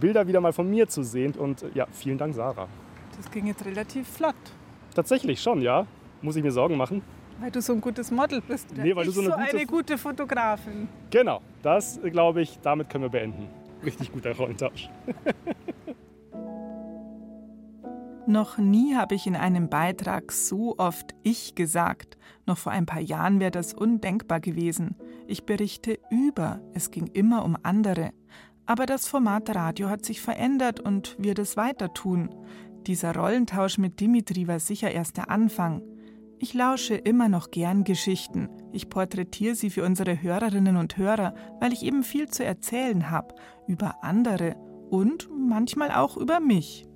Bilder 0.00 0.28
wieder 0.28 0.40
mal 0.40 0.52
von 0.52 0.70
mir 0.70 0.88
zu 0.88 1.02
sehen. 1.02 1.32
Und 1.32 1.64
ja, 1.74 1.86
vielen 1.90 2.16
Dank, 2.16 2.34
Sarah. 2.34 2.68
Das 3.16 3.28
ging 3.30 3.48
jetzt 3.48 3.66
relativ 3.66 4.06
flott. 4.08 4.36
Tatsächlich 4.94 5.42
schon, 5.42 5.60
ja. 5.60 5.84
Muss 6.22 6.36
ich 6.36 6.44
mir 6.44 6.52
Sorgen 6.52 6.76
machen? 6.76 7.02
Weil 7.40 7.50
du 7.50 7.60
so 7.60 7.72
ein 7.72 7.80
gutes 7.80 8.12
Model 8.12 8.40
bist. 8.40 8.68
Nee, 8.76 8.94
weil 8.94 9.04
du 9.04 9.10
so 9.10 9.20
eine, 9.20 9.30
so 9.30 9.36
gute, 9.36 9.56
eine 9.56 9.66
gute 9.66 9.98
Fotografin. 9.98 10.88
Genau, 11.10 11.42
das 11.62 11.98
glaube 12.02 12.40
ich, 12.40 12.60
damit 12.62 12.88
können 12.88 13.04
wir 13.04 13.10
beenden 13.10 13.48
richtig 13.84 14.12
guter 14.12 14.36
Rollentausch. 14.36 14.88
Noch 18.26 18.58
nie 18.58 18.94
habe 18.94 19.14
ich 19.14 19.26
in 19.26 19.36
einem 19.36 19.70
Beitrag 19.70 20.32
so 20.32 20.74
oft 20.76 21.14
ich 21.22 21.54
gesagt. 21.54 22.18
Noch 22.44 22.58
vor 22.58 22.72
ein 22.72 22.84
paar 22.84 23.00
Jahren 23.00 23.40
wäre 23.40 23.50
das 23.50 23.72
undenkbar 23.72 24.40
gewesen. 24.40 24.96
Ich 25.30 25.44
berichte 25.44 25.98
über, 26.08 26.58
es 26.72 26.90
ging 26.90 27.06
immer 27.08 27.44
um 27.44 27.54
andere. 27.62 28.12
Aber 28.64 28.86
das 28.86 29.06
Format 29.06 29.54
Radio 29.54 29.90
hat 29.90 30.06
sich 30.06 30.22
verändert 30.22 30.80
und 30.80 31.16
wird 31.18 31.38
es 31.38 31.58
weiter 31.58 31.92
tun. 31.92 32.34
Dieser 32.86 33.14
Rollentausch 33.14 33.76
mit 33.76 34.00
Dimitri 34.00 34.48
war 34.48 34.58
sicher 34.58 34.90
erst 34.90 35.18
der 35.18 35.30
Anfang. 35.30 35.82
Ich 36.38 36.54
lausche 36.54 36.94
immer 36.94 37.28
noch 37.28 37.50
gern 37.50 37.84
Geschichten. 37.84 38.48
Ich 38.72 38.88
porträtiere 38.88 39.54
sie 39.54 39.68
für 39.68 39.84
unsere 39.84 40.22
Hörerinnen 40.22 40.78
und 40.78 40.96
Hörer, 40.96 41.34
weil 41.60 41.74
ich 41.74 41.82
eben 41.82 42.04
viel 42.04 42.28
zu 42.28 42.42
erzählen 42.42 43.10
habe 43.10 43.34
über 43.66 44.02
andere 44.02 44.56
und 44.88 45.28
manchmal 45.30 45.90
auch 45.90 46.16
über 46.16 46.40
mich. 46.40 46.87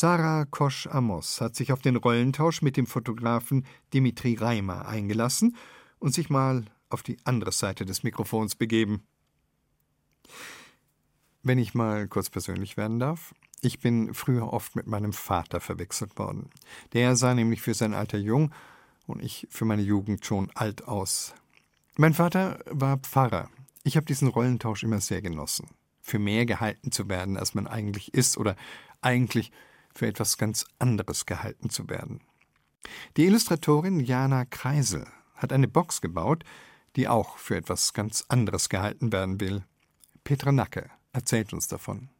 Sarah 0.00 0.44
Kosch-Amos 0.44 1.40
hat 1.40 1.56
sich 1.56 1.72
auf 1.72 1.82
den 1.82 1.96
Rollentausch 1.96 2.62
mit 2.62 2.76
dem 2.76 2.86
Fotografen 2.86 3.66
Dimitri 3.92 4.36
Reimer 4.36 4.86
eingelassen 4.86 5.56
und 5.98 6.14
sich 6.14 6.30
mal 6.30 6.66
auf 6.88 7.02
die 7.02 7.16
andere 7.24 7.50
Seite 7.50 7.84
des 7.84 8.04
Mikrofons 8.04 8.54
begeben. 8.54 9.02
Wenn 11.42 11.58
ich 11.58 11.74
mal 11.74 12.06
kurz 12.06 12.30
persönlich 12.30 12.76
werden 12.76 13.00
darf. 13.00 13.34
Ich 13.60 13.80
bin 13.80 14.14
früher 14.14 14.52
oft 14.52 14.76
mit 14.76 14.86
meinem 14.86 15.12
Vater 15.12 15.58
verwechselt 15.58 16.16
worden. 16.16 16.50
Der 16.92 17.16
sah 17.16 17.34
nämlich 17.34 17.60
für 17.60 17.74
sein 17.74 17.92
Alter 17.92 18.18
jung 18.18 18.54
und 19.08 19.20
ich 19.20 19.48
für 19.50 19.64
meine 19.64 19.82
Jugend 19.82 20.24
schon 20.24 20.48
alt 20.54 20.86
aus. 20.86 21.34
Mein 21.96 22.14
Vater 22.14 22.60
war 22.70 22.98
Pfarrer. 22.98 23.50
Ich 23.82 23.96
habe 23.96 24.06
diesen 24.06 24.28
Rollentausch 24.28 24.84
immer 24.84 25.00
sehr 25.00 25.22
genossen. 25.22 25.66
Für 26.00 26.20
mehr 26.20 26.46
gehalten 26.46 26.92
zu 26.92 27.08
werden, 27.08 27.36
als 27.36 27.54
man 27.54 27.66
eigentlich 27.66 28.14
ist 28.14 28.38
oder 28.38 28.54
eigentlich 29.00 29.50
für 29.98 30.06
etwas 30.06 30.38
ganz 30.38 30.64
anderes 30.78 31.26
gehalten 31.26 31.70
zu 31.70 31.88
werden. 31.88 32.20
Die 33.16 33.26
Illustratorin 33.26 33.98
Jana 33.98 34.44
Kreisel 34.44 35.04
hat 35.34 35.52
eine 35.52 35.66
Box 35.66 36.00
gebaut, 36.00 36.44
die 36.94 37.08
auch 37.08 37.36
für 37.36 37.56
etwas 37.56 37.92
ganz 37.92 38.24
anderes 38.28 38.68
gehalten 38.68 39.12
werden 39.12 39.40
will. 39.40 39.64
Petra 40.22 40.52
Nacke 40.52 40.88
erzählt 41.12 41.52
uns 41.52 41.66
davon. 41.66 42.10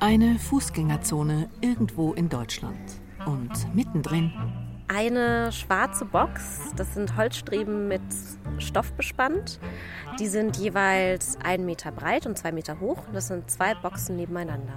Eine 0.00 0.38
Fußgängerzone 0.38 1.50
irgendwo 1.60 2.14
in 2.14 2.30
Deutschland. 2.30 2.78
Und 3.26 3.74
mittendrin 3.74 4.32
eine 4.88 5.52
schwarze 5.52 6.04
Box. 6.04 6.72
Das 6.76 6.94
sind 6.94 7.16
Holzstreben 7.16 7.88
mit 7.88 8.02
Stoff 8.58 8.92
bespannt. 8.92 9.60
Die 10.18 10.26
sind 10.26 10.56
jeweils 10.56 11.38
einen 11.44 11.66
Meter 11.66 11.92
breit 11.92 12.26
und 12.26 12.36
zwei 12.36 12.52
Meter 12.52 12.80
hoch. 12.80 12.98
Das 13.12 13.28
sind 13.28 13.50
zwei 13.50 13.74
Boxen 13.74 14.16
nebeneinander. 14.16 14.74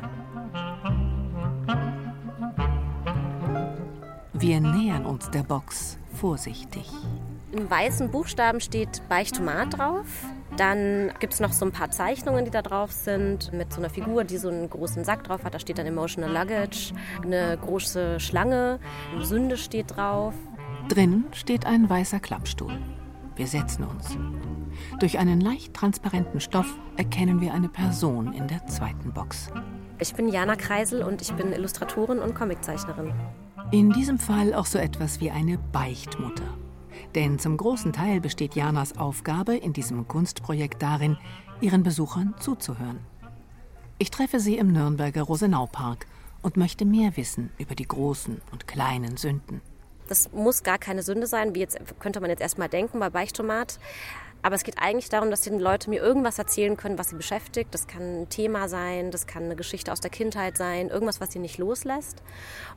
Wir 4.34 4.60
nähern 4.60 5.06
uns 5.06 5.30
der 5.32 5.43
Box 5.43 5.97
vorsichtig. 6.13 6.89
In 7.52 7.69
weißen 7.69 8.10
Buchstaben 8.12 8.60
steht 8.60 9.02
Beichtomat 9.08 9.78
drauf. 9.78 10.08
Dann 10.57 11.11
gibt 11.19 11.33
es 11.33 11.39
noch 11.39 11.53
so 11.53 11.65
ein 11.65 11.71
paar 11.71 11.91
Zeichnungen, 11.91 12.45
die 12.45 12.51
da 12.51 12.61
drauf 12.61 12.91
sind, 12.91 13.53
mit 13.53 13.71
so 13.71 13.79
einer 13.79 13.89
Figur, 13.89 14.23
die 14.23 14.37
so 14.37 14.49
einen 14.49 14.69
großen 14.69 15.03
Sack 15.05 15.23
drauf 15.23 15.43
hat. 15.43 15.53
Da 15.53 15.59
steht 15.59 15.77
dann 15.77 15.85
Emotional 15.85 16.31
Luggage, 16.31 16.93
eine 17.23 17.57
große 17.57 18.19
Schlange, 18.19 18.79
Sünde 19.21 19.57
steht 19.57 19.95
drauf. 19.95 20.33
Drin 20.89 21.25
steht 21.31 21.65
ein 21.65 21.89
weißer 21.89 22.19
Klappstuhl. 22.19 22.77
Wir 23.35 23.47
setzen 23.47 23.85
uns. 23.85 24.17
Durch 24.99 25.17
einen 25.17 25.39
leicht 25.39 25.73
transparenten 25.73 26.41
Stoff 26.41 26.77
erkennen 26.97 27.39
wir 27.39 27.53
eine 27.53 27.69
Person 27.69 28.33
in 28.33 28.47
der 28.47 28.65
zweiten 28.67 29.13
Box. 29.13 29.47
Ich 29.99 30.13
bin 30.13 30.27
Jana 30.27 30.55
Kreisel 30.55 31.03
und 31.03 31.21
ich 31.21 31.31
bin 31.33 31.53
Illustratorin 31.53 32.19
und 32.19 32.35
Comiczeichnerin. 32.35 33.13
In 33.71 33.91
diesem 33.91 34.19
Fall 34.19 34.53
auch 34.53 34.65
so 34.65 34.79
etwas 34.79 35.21
wie 35.21 35.31
eine 35.31 35.57
Beichtmutter. 35.57 36.43
Denn 37.15 37.39
zum 37.39 37.58
großen 37.58 37.91
Teil 37.91 38.21
besteht 38.21 38.56
Janas 38.56 38.97
Aufgabe 38.97 39.56
in 39.56 39.74
diesem 39.74 40.08
Kunstprojekt 40.08 40.82
darin, 40.82 41.17
ihren 41.60 41.84
Besuchern 41.84 42.34
zuzuhören. 42.39 43.00
Ich 43.97 44.12
treffe 44.12 44.39
sie 44.39 44.58
im 44.58 44.71
Nürnberger 44.71 45.24
Rosenaupark 45.24 46.08
und 46.41 46.58
möchte 46.58 46.86
mehr 46.86 47.15
wissen 47.17 47.52
über 47.58 47.76
die 47.76 47.88
großen 47.88 48.41
und 48.52 48.67
kleinen 48.67 49.17
Sünden. 49.17 49.62
Das 50.08 50.32
muss 50.32 50.63
gar 50.63 50.78
keine 50.78 51.04
Sünde 51.04 51.28
sein, 51.28 51.56
wie 51.56 51.60
jetzt 51.60 51.80
könnte 52.00 52.19
man 52.19 52.30
jetzt 52.30 52.41
erstmal 52.41 52.67
denken 52.67 53.00
bei 53.00 53.10
Beichttomat. 53.10 53.80
Aber 54.43 54.56
es 54.56 54.63
geht 54.63 54.77
eigentlich 54.80 55.10
darum, 55.10 55.30
dass 55.30 55.41
die 55.41 55.49
Leute 55.51 55.89
mir 55.89 56.01
irgendwas 56.01 56.39
erzählen 56.39 56.77
können, 56.77 56.97
was 56.97 57.10
sie 57.10 57.15
beschäftigt. 57.15 57.73
Das 57.73 57.88
kann 57.88 58.21
ein 58.21 58.30
Thema 58.30 58.67
sein, 58.67 59.12
das 59.12 59.27
kann 59.27 59.43
eine 59.43 59.56
Geschichte 59.56 59.91
aus 59.91 60.01
der 60.01 60.10
Kindheit 60.10 60.58
sein, 60.58 60.89
irgendwas, 60.89 61.21
was 61.21 61.32
sie 61.32 61.39
nicht 61.39 61.58
loslässt. 61.58 62.23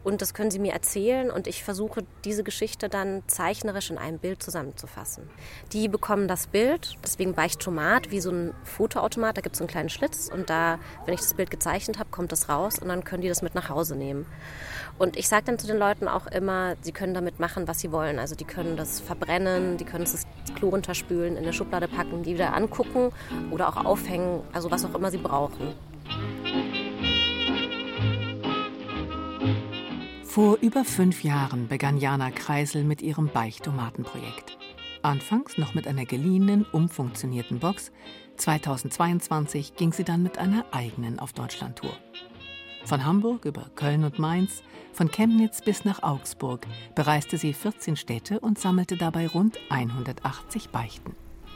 Und 0.03 0.21
das 0.21 0.35
können 0.35 0.51
sie 0.51 0.59
mir 0.59 0.73
erzählen 0.73 1.31
und 1.31 1.47
ich 1.47 1.65
versuche, 1.65 2.05
diese 2.25 2.45
Geschichte 2.45 2.89
dann 2.89 3.23
zeichnerisch 3.27 3.91
in 3.91 3.99
einem 3.99 4.19
Bild 4.19 4.43
zusammenzufassen. 4.43 5.31
Die 5.73 5.89
bekommen 5.89 6.29
das 6.29 6.47
Bild, 6.47 6.97
deswegen 7.03 7.37
weicht 7.37 7.61
Tomat 7.61 8.11
wie 8.11 8.21
so 8.21 8.31
ein 8.31 8.55
Fotoautomat. 8.65 9.37
Da 9.37 9.41
gibt 9.41 9.55
es 9.55 9.61
einen 9.61 9.69
kleinen 9.69 9.89
Schlitz 9.89 10.29
und 10.33 10.51
da, 10.51 10.79
wenn 11.07 11.15
ich 11.15 11.21
das 11.21 11.35
Bild 11.35 11.51
gezeichnet 11.51 11.99
habe, 11.99 12.11
kommt 12.11 12.33
das 12.33 12.49
raus 12.49 12.79
und 12.79 12.89
dann 12.89 13.05
können 13.05 13.23
die 13.23 13.29
das 13.29 13.43
mit 13.43 13.55
nach 13.55 13.71
Hause 13.71 13.97
nehmen. 13.97 14.27
Und 14.99 15.17
ich 15.17 15.29
sage 15.29 15.45
dann 15.47 15.59
zu 15.59 15.67
den 15.67 15.79
Leuten 15.79 16.07
auch 16.07 16.27
immer, 16.27 16.77
sie 16.83 16.93
können 16.93 17.15
damit 17.15 17.41
machen, 17.41 17.67
was 17.67 17.81
sie 17.81 17.91
wollen. 17.91 18.19
Also 18.19 18.37
die 18.37 18.45
können 18.45 18.77
das 18.77 19.01
verbrennen, 19.01 19.77
die 19.77 19.85
können 19.85 20.05
das 20.05 20.27
Klo 20.55 20.69
runterspülen, 20.69 21.37
in 21.37 21.43
eine 21.43 21.53
Schublade 21.55 21.89
packen, 21.89 22.23
die 22.23 22.35
wieder 22.35 22.55
angucken 22.55 23.11
oder 23.51 23.69
auch 23.69 23.85
aufhängen, 23.85 24.43
also 24.53 24.71
was 24.71 24.85
auch 24.85 24.95
immer 24.95 25.11
sie 25.11 25.19
brauchen. 25.19 25.75
Vor 30.25 30.59
über 30.61 30.85
fünf 30.85 31.23
Jahren 31.23 31.69
begann 31.69 31.97
Jana 31.97 32.33
Kreisel 32.33 32.83
mit 32.83 33.03
ihrem 33.03 33.29
Beichtomatenprojekt. 33.29 34.59
Anfangs 35.01 35.59
noch 35.59 35.75
mit 35.75 35.87
einer 35.87 36.07
geliehenen, 36.07 36.67
umfunktionierten 36.73 37.61
Box. 37.61 37.93
2022 38.37 39.77
ging 39.77 39.93
sie 39.93 40.03
dann 40.03 40.25
mit 40.25 40.39
einer 40.39 40.65
eigenen 40.73 41.21
auf 41.21 41.35
Deutschlandtour. 41.35 41.93
Von 42.85 43.05
Hamburg 43.05 43.45
über 43.45 43.71
Köln 43.77 44.03
und 44.03 44.19
Mainz, 44.19 44.63
von 44.93 45.11
Chemnitz 45.11 45.63
bis 45.63 45.85
nach 45.85 46.03
Augsburg 46.03 46.67
bereiste 46.95 47.39
sie 47.39 47.53
14 47.53 47.97
Städte 47.97 48.41
und 48.41 48.59
sammelte 48.59 48.97
dabei 48.97 49.29
rund 49.29 49.59
180 49.71 50.71
Beichten. 50.71 51.15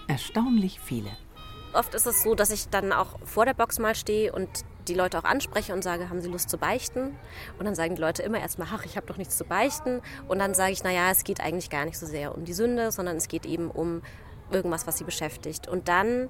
Erstaunlich 0.08 0.80
viele. 0.80 1.10
Oft 1.74 1.94
ist 1.94 2.06
es 2.06 2.22
so, 2.22 2.34
dass 2.34 2.50
ich 2.50 2.68
dann 2.70 2.92
auch 2.92 3.18
vor 3.24 3.44
der 3.44 3.54
Box 3.54 3.78
mal 3.78 3.94
stehe 3.94 4.32
und 4.32 4.48
die 4.88 4.94
Leute 4.94 5.18
auch 5.18 5.24
anspreche 5.24 5.74
und 5.74 5.82
sage, 5.82 6.08
haben 6.08 6.22
Sie 6.22 6.30
Lust 6.30 6.48
zu 6.48 6.56
beichten? 6.56 7.14
Und 7.58 7.66
dann 7.66 7.74
sagen 7.74 7.94
die 7.94 8.00
Leute 8.00 8.22
immer 8.22 8.40
erstmal, 8.40 8.68
ach, 8.72 8.86
ich 8.86 8.96
habe 8.96 9.06
doch 9.06 9.18
nichts 9.18 9.36
zu 9.36 9.44
beichten. 9.44 10.00
Und 10.26 10.38
dann 10.38 10.54
sage 10.54 10.72
ich, 10.72 10.82
naja, 10.82 11.10
es 11.10 11.24
geht 11.24 11.40
eigentlich 11.40 11.68
gar 11.68 11.84
nicht 11.84 11.98
so 11.98 12.06
sehr 12.06 12.34
um 12.34 12.46
die 12.46 12.54
Sünde, 12.54 12.90
sondern 12.90 13.18
es 13.18 13.28
geht 13.28 13.44
eben 13.44 13.70
um 13.70 14.02
irgendwas, 14.50 14.86
was 14.86 14.96
sie 14.96 15.04
beschäftigt. 15.04 15.68
Und 15.68 15.88
dann, 15.88 16.28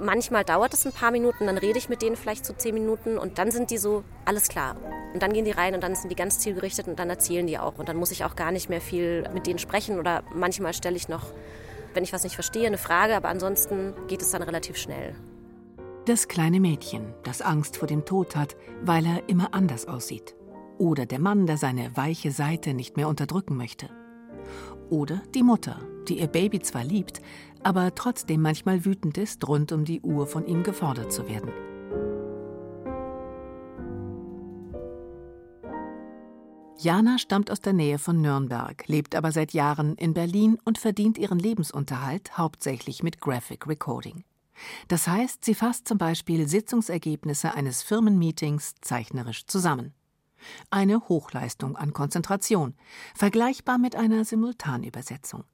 manchmal 0.00 0.44
dauert 0.44 0.72
es 0.72 0.86
ein 0.86 0.92
paar 0.92 1.10
Minuten, 1.10 1.46
dann 1.46 1.58
rede 1.58 1.78
ich 1.78 1.90
mit 1.90 2.00
denen 2.00 2.16
vielleicht 2.16 2.46
so 2.46 2.54
zehn 2.54 2.74
Minuten 2.74 3.18
und 3.18 3.38
dann 3.38 3.50
sind 3.50 3.70
die 3.70 3.78
so, 3.78 4.04
alles 4.24 4.48
klar. 4.48 4.76
Und 5.12 5.22
dann 5.22 5.34
gehen 5.34 5.44
die 5.44 5.50
rein 5.50 5.74
und 5.74 5.82
dann 5.82 5.94
sind 5.94 6.10
die 6.10 6.16
ganz 6.16 6.38
zielgerichtet 6.38 6.88
und 6.88 6.98
dann 6.98 7.10
erzählen 7.10 7.46
die 7.46 7.58
auch. 7.58 7.78
Und 7.78 7.90
dann 7.90 7.98
muss 7.98 8.10
ich 8.10 8.24
auch 8.24 8.36
gar 8.36 8.52
nicht 8.52 8.70
mehr 8.70 8.80
viel 8.80 9.28
mit 9.34 9.46
denen 9.46 9.58
sprechen 9.58 9.98
oder 9.98 10.22
manchmal 10.34 10.72
stelle 10.72 10.96
ich 10.96 11.08
noch, 11.08 11.26
wenn 11.94 12.04
ich 12.04 12.12
was 12.12 12.24
nicht 12.24 12.34
verstehe, 12.34 12.66
eine 12.66 12.78
Frage, 12.78 13.16
aber 13.16 13.28
ansonsten 13.28 13.94
geht 14.06 14.22
es 14.22 14.30
dann 14.30 14.42
relativ 14.42 14.76
schnell. 14.76 15.14
Das 16.06 16.28
kleine 16.28 16.60
Mädchen, 16.60 17.14
das 17.24 17.42
Angst 17.42 17.76
vor 17.76 17.86
dem 17.86 18.04
Tod 18.04 18.34
hat, 18.36 18.56
weil 18.82 19.04
er 19.04 19.28
immer 19.28 19.54
anders 19.54 19.86
aussieht. 19.86 20.34
Oder 20.78 21.04
der 21.04 21.18
Mann, 21.18 21.46
der 21.46 21.58
seine 21.58 21.96
weiche 21.96 22.30
Seite 22.30 22.72
nicht 22.72 22.96
mehr 22.96 23.08
unterdrücken 23.08 23.56
möchte. 23.56 23.90
Oder 24.88 25.20
die 25.34 25.42
Mutter, 25.42 25.78
die 26.08 26.18
ihr 26.18 26.26
Baby 26.26 26.60
zwar 26.60 26.84
liebt, 26.84 27.20
aber 27.62 27.94
trotzdem 27.94 28.40
manchmal 28.40 28.84
wütend 28.84 29.18
ist, 29.18 29.46
rund 29.46 29.72
um 29.72 29.84
die 29.84 30.00
Uhr 30.00 30.26
von 30.26 30.46
ihm 30.46 30.62
gefordert 30.62 31.12
zu 31.12 31.28
werden. 31.28 31.52
Jana 36.82 37.18
stammt 37.18 37.50
aus 37.50 37.60
der 37.60 37.74
Nähe 37.74 37.98
von 37.98 38.22
Nürnberg, 38.22 38.88
lebt 38.88 39.14
aber 39.14 39.32
seit 39.32 39.52
Jahren 39.52 39.96
in 39.96 40.14
Berlin 40.14 40.58
und 40.64 40.78
verdient 40.78 41.18
ihren 41.18 41.38
Lebensunterhalt 41.38 42.38
hauptsächlich 42.38 43.02
mit 43.02 43.20
Graphic 43.20 43.66
Recording. 43.66 44.24
Das 44.88 45.06
heißt, 45.06 45.44
sie 45.44 45.54
fasst 45.54 45.86
zum 45.86 45.98
Beispiel 45.98 46.48
Sitzungsergebnisse 46.48 47.52
eines 47.52 47.82
Firmenmeetings 47.82 48.76
zeichnerisch 48.80 49.44
zusammen. 49.46 49.92
Eine 50.70 51.06
Hochleistung 51.08 51.76
an 51.76 51.92
Konzentration, 51.92 52.74
vergleichbar 53.14 53.76
mit 53.76 53.94
einer 53.94 54.24
Simultanübersetzung. 54.24 55.44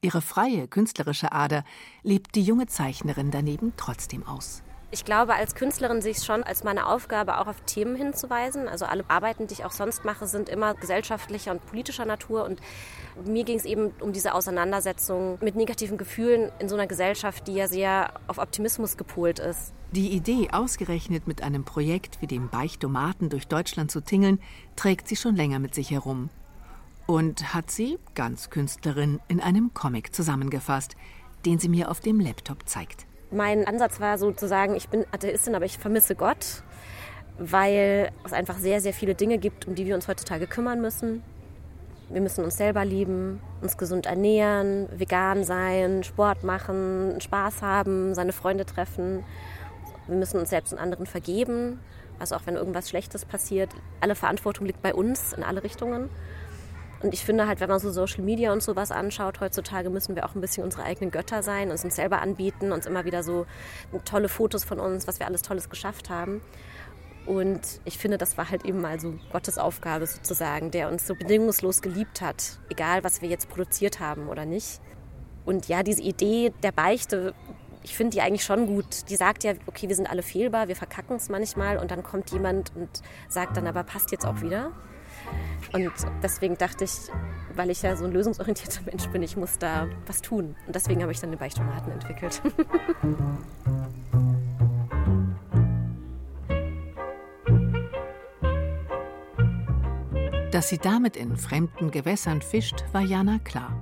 Ihre 0.00 0.20
freie 0.20 0.66
künstlerische 0.66 1.30
Ader 1.30 1.62
lebt 2.02 2.34
die 2.34 2.42
junge 2.42 2.66
Zeichnerin 2.66 3.30
daneben 3.30 3.72
trotzdem 3.76 4.26
aus. 4.26 4.64
Ich 4.92 5.04
glaube, 5.04 5.34
als 5.34 5.56
Künstlerin 5.56 6.00
sehe 6.00 6.12
ich 6.12 6.18
es 6.18 6.24
schon 6.24 6.44
als 6.44 6.62
meine 6.62 6.86
Aufgabe, 6.86 7.40
auch 7.40 7.48
auf 7.48 7.60
Themen 7.62 7.96
hinzuweisen. 7.96 8.68
Also 8.68 8.84
alle 8.84 9.04
Arbeiten, 9.08 9.48
die 9.48 9.54
ich 9.54 9.64
auch 9.64 9.72
sonst 9.72 10.04
mache, 10.04 10.28
sind 10.28 10.48
immer 10.48 10.74
gesellschaftlicher 10.74 11.50
und 11.50 11.66
politischer 11.66 12.04
Natur. 12.04 12.44
Und 12.44 12.60
mir 13.24 13.42
ging 13.42 13.58
es 13.58 13.64
eben 13.64 13.90
um 14.00 14.12
diese 14.12 14.32
Auseinandersetzung 14.32 15.38
mit 15.40 15.56
negativen 15.56 15.98
Gefühlen 15.98 16.52
in 16.60 16.68
so 16.68 16.76
einer 16.76 16.86
Gesellschaft, 16.86 17.48
die 17.48 17.54
ja 17.54 17.66
sehr 17.66 18.12
auf 18.28 18.38
Optimismus 18.38 18.96
gepolt 18.96 19.40
ist. 19.40 19.72
Die 19.90 20.12
Idee, 20.12 20.50
ausgerechnet 20.52 21.26
mit 21.26 21.42
einem 21.42 21.64
Projekt 21.64 22.22
wie 22.22 22.28
dem 22.28 22.48
Beichtomaten 22.48 23.28
durch 23.28 23.48
Deutschland 23.48 23.90
zu 23.90 24.00
tingeln, 24.02 24.40
trägt 24.76 25.08
sie 25.08 25.16
schon 25.16 25.34
länger 25.34 25.58
mit 25.58 25.74
sich 25.74 25.90
herum. 25.90 26.30
Und 27.06 27.54
hat 27.54 27.72
sie, 27.72 27.98
ganz 28.14 28.50
Künstlerin, 28.50 29.20
in 29.26 29.40
einem 29.40 29.74
Comic 29.74 30.14
zusammengefasst, 30.14 30.96
den 31.44 31.58
sie 31.58 31.68
mir 31.68 31.90
auf 31.90 32.00
dem 32.00 32.20
Laptop 32.20 32.68
zeigt. 32.68 33.06
Mein 33.30 33.66
Ansatz 33.66 34.00
war 34.00 34.18
sozusagen, 34.18 34.76
ich 34.76 34.88
bin 34.88 35.04
Atheistin, 35.10 35.54
aber 35.54 35.64
ich 35.64 35.78
vermisse 35.78 36.14
Gott, 36.14 36.62
weil 37.38 38.10
es 38.24 38.32
einfach 38.32 38.56
sehr, 38.56 38.80
sehr 38.80 38.92
viele 38.92 39.14
Dinge 39.14 39.38
gibt, 39.38 39.66
um 39.66 39.74
die 39.74 39.84
wir 39.86 39.94
uns 39.94 40.06
heutzutage 40.06 40.46
kümmern 40.46 40.80
müssen. 40.80 41.22
Wir 42.08 42.20
müssen 42.20 42.44
uns 42.44 42.56
selber 42.56 42.84
lieben, 42.84 43.40
uns 43.60 43.76
gesund 43.76 44.06
ernähren, 44.06 44.88
vegan 44.96 45.42
sein, 45.42 46.04
Sport 46.04 46.44
machen, 46.44 47.20
Spaß 47.20 47.62
haben, 47.62 48.14
seine 48.14 48.32
Freunde 48.32 48.64
treffen. 48.64 49.24
Wir 50.06 50.16
müssen 50.16 50.38
uns 50.38 50.50
selbst 50.50 50.72
und 50.72 50.78
anderen 50.78 51.06
vergeben. 51.06 51.80
Also 52.20 52.36
auch 52.36 52.42
wenn 52.44 52.54
irgendwas 52.54 52.88
Schlechtes 52.88 53.24
passiert, 53.24 53.70
alle 54.00 54.14
Verantwortung 54.14 54.66
liegt 54.66 54.82
bei 54.82 54.94
uns 54.94 55.32
in 55.32 55.42
alle 55.42 55.64
Richtungen. 55.64 56.08
Und 57.02 57.12
ich 57.12 57.24
finde 57.24 57.46
halt, 57.46 57.60
wenn 57.60 57.68
man 57.68 57.78
so 57.78 57.90
Social 57.90 58.22
Media 58.22 58.52
und 58.52 58.62
sowas 58.62 58.90
anschaut, 58.90 59.40
heutzutage 59.40 59.90
müssen 59.90 60.16
wir 60.16 60.24
auch 60.24 60.34
ein 60.34 60.40
bisschen 60.40 60.64
unsere 60.64 60.84
eigenen 60.84 61.10
Götter 61.10 61.42
sein, 61.42 61.70
uns 61.70 61.84
uns 61.84 61.96
selber 61.96 62.22
anbieten, 62.22 62.72
uns 62.72 62.86
immer 62.86 63.04
wieder 63.04 63.22
so 63.22 63.46
tolle 64.04 64.28
Fotos 64.28 64.64
von 64.64 64.80
uns, 64.80 65.06
was 65.06 65.18
wir 65.18 65.26
alles 65.26 65.42
Tolles 65.42 65.68
geschafft 65.68 66.08
haben. 66.08 66.40
Und 67.26 67.60
ich 67.84 67.98
finde, 67.98 68.18
das 68.18 68.38
war 68.38 68.50
halt 68.50 68.64
eben 68.64 68.80
mal 68.80 69.00
so 69.00 69.14
Gottes 69.32 69.58
Aufgabe 69.58 70.06
sozusagen, 70.06 70.70
der 70.70 70.88
uns 70.88 71.06
so 71.06 71.14
bedingungslos 71.14 71.82
geliebt 71.82 72.20
hat, 72.20 72.60
egal 72.70 73.02
was 73.04 73.20
wir 73.20 73.28
jetzt 73.28 73.48
produziert 73.48 73.98
haben 74.00 74.28
oder 74.28 74.46
nicht. 74.46 74.80
Und 75.44 75.68
ja, 75.68 75.82
diese 75.82 76.02
Idee 76.02 76.52
der 76.62 76.72
Beichte, 76.72 77.34
ich 77.82 77.96
finde 77.96 78.12
die 78.12 78.20
eigentlich 78.20 78.44
schon 78.44 78.66
gut. 78.66 79.10
Die 79.10 79.16
sagt 79.16 79.44
ja, 79.44 79.52
okay, 79.66 79.88
wir 79.88 79.94
sind 79.96 80.08
alle 80.10 80.22
fehlbar, 80.22 80.68
wir 80.68 80.76
verkacken 80.76 81.16
es 81.16 81.28
manchmal 81.28 81.78
und 81.78 81.90
dann 81.90 82.02
kommt 82.02 82.30
jemand 82.30 82.72
und 82.74 82.88
sagt 83.28 83.56
dann 83.56 83.66
aber, 83.66 83.84
passt 83.84 84.12
jetzt 84.12 84.26
auch 84.26 84.40
wieder. 84.40 84.72
Und 85.72 85.92
deswegen 86.22 86.56
dachte 86.56 86.84
ich, 86.84 87.10
weil 87.54 87.70
ich 87.70 87.82
ja 87.82 87.96
so 87.96 88.04
ein 88.04 88.12
lösungsorientierter 88.12 88.82
Mensch 88.86 89.06
bin, 89.08 89.22
ich 89.22 89.36
muss 89.36 89.58
da 89.58 89.88
was 90.06 90.22
tun. 90.22 90.54
Und 90.66 90.74
deswegen 90.74 91.02
habe 91.02 91.12
ich 91.12 91.20
dann 91.20 91.30
den 91.30 91.38
Beichttomaten 91.38 91.92
entwickelt. 91.92 92.42
Dass 100.52 100.70
sie 100.70 100.78
damit 100.78 101.16
in 101.16 101.36
fremden 101.36 101.90
Gewässern 101.90 102.40
fischt, 102.40 102.84
war 102.92 103.02
Jana 103.02 103.38
klar. 103.40 103.78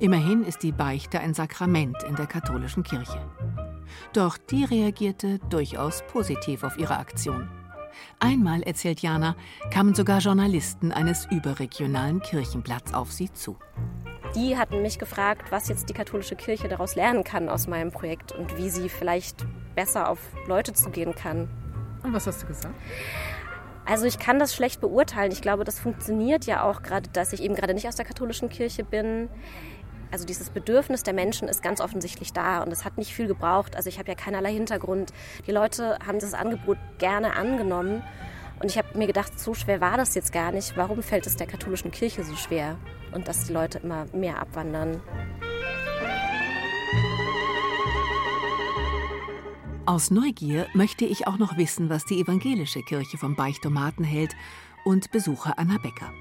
Immerhin 0.00 0.44
ist 0.44 0.62
die 0.62 0.72
Beichte 0.72 1.20
ein 1.20 1.34
Sakrament 1.34 2.02
in 2.08 2.16
der 2.16 2.26
katholischen 2.26 2.82
Kirche. 2.84 3.20
Doch 4.14 4.38
die 4.38 4.64
reagierte 4.64 5.38
durchaus 5.50 6.02
positiv 6.10 6.64
auf 6.64 6.78
ihre 6.78 6.96
Aktion. 6.96 7.50
Einmal, 8.18 8.62
erzählt 8.62 9.00
Jana, 9.00 9.36
kamen 9.70 9.94
sogar 9.94 10.20
Journalisten 10.20 10.92
eines 10.92 11.26
überregionalen 11.30 12.20
Kirchenblatts 12.20 12.94
auf 12.94 13.12
sie 13.12 13.32
zu. 13.32 13.56
Die 14.34 14.56
hatten 14.56 14.82
mich 14.82 14.98
gefragt, 14.98 15.50
was 15.50 15.68
jetzt 15.68 15.88
die 15.88 15.94
katholische 15.94 16.36
Kirche 16.36 16.68
daraus 16.68 16.94
lernen 16.94 17.24
kann 17.24 17.48
aus 17.48 17.66
meinem 17.68 17.90
Projekt 17.90 18.32
und 18.32 18.56
wie 18.58 18.70
sie 18.70 18.88
vielleicht 18.88 19.46
besser 19.74 20.10
auf 20.10 20.18
Leute 20.46 20.72
zugehen 20.72 21.14
kann. 21.14 21.48
Und 22.02 22.12
was 22.12 22.26
hast 22.26 22.42
du 22.42 22.46
gesagt? 22.46 22.74
Also 23.86 24.04
ich 24.04 24.18
kann 24.18 24.40
das 24.40 24.54
schlecht 24.54 24.80
beurteilen. 24.80 25.30
Ich 25.30 25.40
glaube, 25.40 25.62
das 25.62 25.78
funktioniert 25.78 26.44
ja 26.44 26.64
auch 26.64 26.82
gerade, 26.82 27.08
dass 27.10 27.32
ich 27.32 27.42
eben 27.42 27.54
gerade 27.54 27.72
nicht 27.72 27.86
aus 27.86 27.94
der 27.94 28.04
katholischen 28.04 28.48
Kirche 28.48 28.82
bin. 28.82 29.28
Also 30.10 30.24
dieses 30.24 30.50
Bedürfnis 30.50 31.02
der 31.02 31.14
Menschen 31.14 31.48
ist 31.48 31.62
ganz 31.62 31.80
offensichtlich 31.80 32.32
da 32.32 32.62
und 32.62 32.72
es 32.72 32.84
hat 32.84 32.98
nicht 32.98 33.12
viel 33.12 33.26
gebraucht. 33.26 33.76
Also 33.76 33.88
ich 33.88 33.98
habe 33.98 34.08
ja 34.08 34.14
keinerlei 34.14 34.52
Hintergrund. 34.52 35.12
Die 35.46 35.52
Leute 35.52 35.98
haben 36.06 36.18
das 36.18 36.34
Angebot 36.34 36.78
gerne 36.98 37.34
angenommen 37.34 38.02
und 38.60 38.70
ich 38.70 38.78
habe 38.78 38.96
mir 38.96 39.06
gedacht, 39.06 39.38
so 39.38 39.54
schwer 39.54 39.80
war 39.80 39.96
das 39.96 40.14
jetzt 40.14 40.32
gar 40.32 40.52
nicht. 40.52 40.76
Warum 40.76 41.02
fällt 41.02 41.26
es 41.26 41.36
der 41.36 41.46
katholischen 41.46 41.90
Kirche 41.90 42.24
so 42.24 42.36
schwer? 42.36 42.76
Und 43.12 43.28
dass 43.28 43.44
die 43.44 43.52
Leute 43.52 43.78
immer 43.78 44.06
mehr 44.12 44.40
abwandern. 44.40 45.00
Aus 49.84 50.10
Neugier 50.10 50.66
möchte 50.74 51.04
ich 51.04 51.28
auch 51.28 51.38
noch 51.38 51.56
wissen, 51.56 51.88
was 51.88 52.04
die 52.04 52.20
evangelische 52.20 52.82
Kirche 52.82 53.18
vom 53.18 53.36
Beichtomaten 53.36 54.02
hält 54.02 54.34
und 54.84 55.12
besuche 55.12 55.56
Anna 55.58 55.78
Becker. 55.78 56.12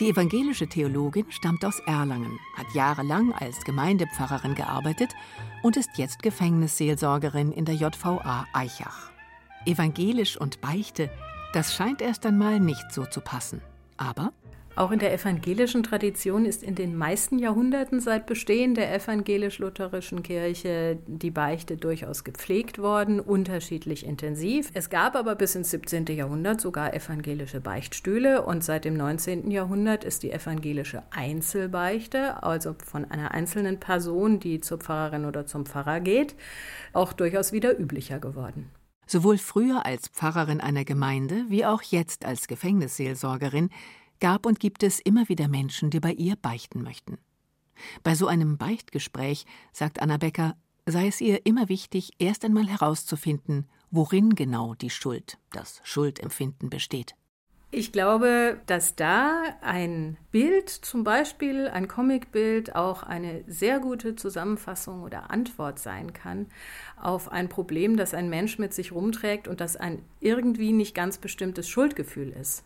Die 0.00 0.08
evangelische 0.08 0.66
Theologin 0.66 1.26
stammt 1.30 1.64
aus 1.64 1.80
Erlangen, 1.80 2.38
hat 2.56 2.66
jahrelang 2.74 3.32
als 3.32 3.64
Gemeindepfarrerin 3.64 4.54
gearbeitet 4.54 5.14
und 5.62 5.76
ist 5.76 5.90
jetzt 5.96 6.22
Gefängnisseelsorgerin 6.22 7.52
in 7.52 7.64
der 7.64 7.74
JVA 7.74 8.46
Eichach. 8.52 9.10
Evangelisch 9.64 10.36
und 10.36 10.60
Beichte, 10.60 11.10
das 11.52 11.74
scheint 11.74 12.02
erst 12.02 12.26
einmal 12.26 12.60
nicht 12.60 12.92
so 12.92 13.04
zu 13.06 13.20
passen. 13.20 13.60
Aber 13.96 14.32
auch 14.76 14.90
in 14.90 14.98
der 14.98 15.12
evangelischen 15.12 15.82
Tradition 15.82 16.44
ist 16.44 16.62
in 16.62 16.74
den 16.74 16.94
meisten 16.94 17.38
Jahrhunderten 17.38 18.00
seit 18.00 18.26
Bestehen 18.26 18.74
der 18.74 18.94
evangelisch-lutherischen 18.94 20.22
Kirche 20.22 20.98
die 21.06 21.30
Beichte 21.30 21.78
durchaus 21.78 22.24
gepflegt 22.24 22.78
worden, 22.78 23.18
unterschiedlich 23.18 24.04
intensiv. 24.04 24.70
Es 24.74 24.90
gab 24.90 25.16
aber 25.16 25.34
bis 25.34 25.54
ins 25.54 25.70
17. 25.70 26.06
Jahrhundert 26.08 26.60
sogar 26.60 26.92
evangelische 26.92 27.60
Beichtstühle 27.60 28.42
und 28.42 28.62
seit 28.62 28.84
dem 28.84 28.94
19. 28.94 29.50
Jahrhundert 29.50 30.04
ist 30.04 30.22
die 30.22 30.30
evangelische 30.30 31.02
Einzelbeichte, 31.10 32.42
also 32.42 32.76
von 32.84 33.06
einer 33.06 33.32
einzelnen 33.32 33.80
Person, 33.80 34.40
die 34.40 34.60
zur 34.60 34.78
Pfarrerin 34.78 35.24
oder 35.24 35.46
zum 35.46 35.64
Pfarrer 35.64 36.00
geht, 36.00 36.34
auch 36.92 37.14
durchaus 37.14 37.52
wieder 37.52 37.78
üblicher 37.78 38.18
geworden. 38.18 38.70
Sowohl 39.06 39.38
früher 39.38 39.86
als 39.86 40.08
Pfarrerin 40.08 40.60
einer 40.60 40.84
Gemeinde 40.84 41.44
wie 41.48 41.64
auch 41.64 41.80
jetzt 41.82 42.24
als 42.24 42.48
Gefängnisseelsorgerin 42.48 43.70
gab 44.20 44.46
und 44.46 44.60
gibt 44.60 44.82
es 44.82 45.00
immer 45.00 45.28
wieder 45.28 45.48
Menschen, 45.48 45.90
die 45.90 46.00
bei 46.00 46.12
ihr 46.12 46.36
beichten 46.36 46.82
möchten. 46.82 47.18
Bei 48.02 48.14
so 48.14 48.26
einem 48.26 48.56
Beichtgespräch, 48.56 49.46
sagt 49.72 50.00
Anna 50.00 50.16
Becker, 50.16 50.56
sei 50.86 51.08
es 51.08 51.20
ihr 51.20 51.44
immer 51.46 51.68
wichtig, 51.68 52.12
erst 52.18 52.44
einmal 52.44 52.66
herauszufinden, 52.66 53.68
worin 53.90 54.34
genau 54.34 54.74
die 54.74 54.90
Schuld, 54.90 55.38
das 55.52 55.80
Schuldempfinden 55.84 56.70
besteht. 56.70 57.14
Ich 57.72 57.90
glaube, 57.92 58.60
dass 58.66 58.94
da 58.94 59.42
ein 59.60 60.16
Bild, 60.30 60.70
zum 60.70 61.02
Beispiel 61.02 61.66
ein 61.68 61.88
Comicbild, 61.88 62.76
auch 62.76 63.02
eine 63.02 63.42
sehr 63.48 63.80
gute 63.80 64.14
Zusammenfassung 64.14 65.02
oder 65.02 65.30
Antwort 65.30 65.80
sein 65.80 66.12
kann 66.12 66.46
auf 66.96 67.30
ein 67.30 67.48
Problem, 67.48 67.96
das 67.96 68.14
ein 68.14 68.30
Mensch 68.30 68.58
mit 68.58 68.72
sich 68.72 68.92
rumträgt 68.92 69.48
und 69.48 69.60
das 69.60 69.76
ein 69.76 70.00
irgendwie 70.20 70.72
nicht 70.72 70.94
ganz 70.94 71.18
bestimmtes 71.18 71.68
Schuldgefühl 71.68 72.30
ist. 72.30 72.62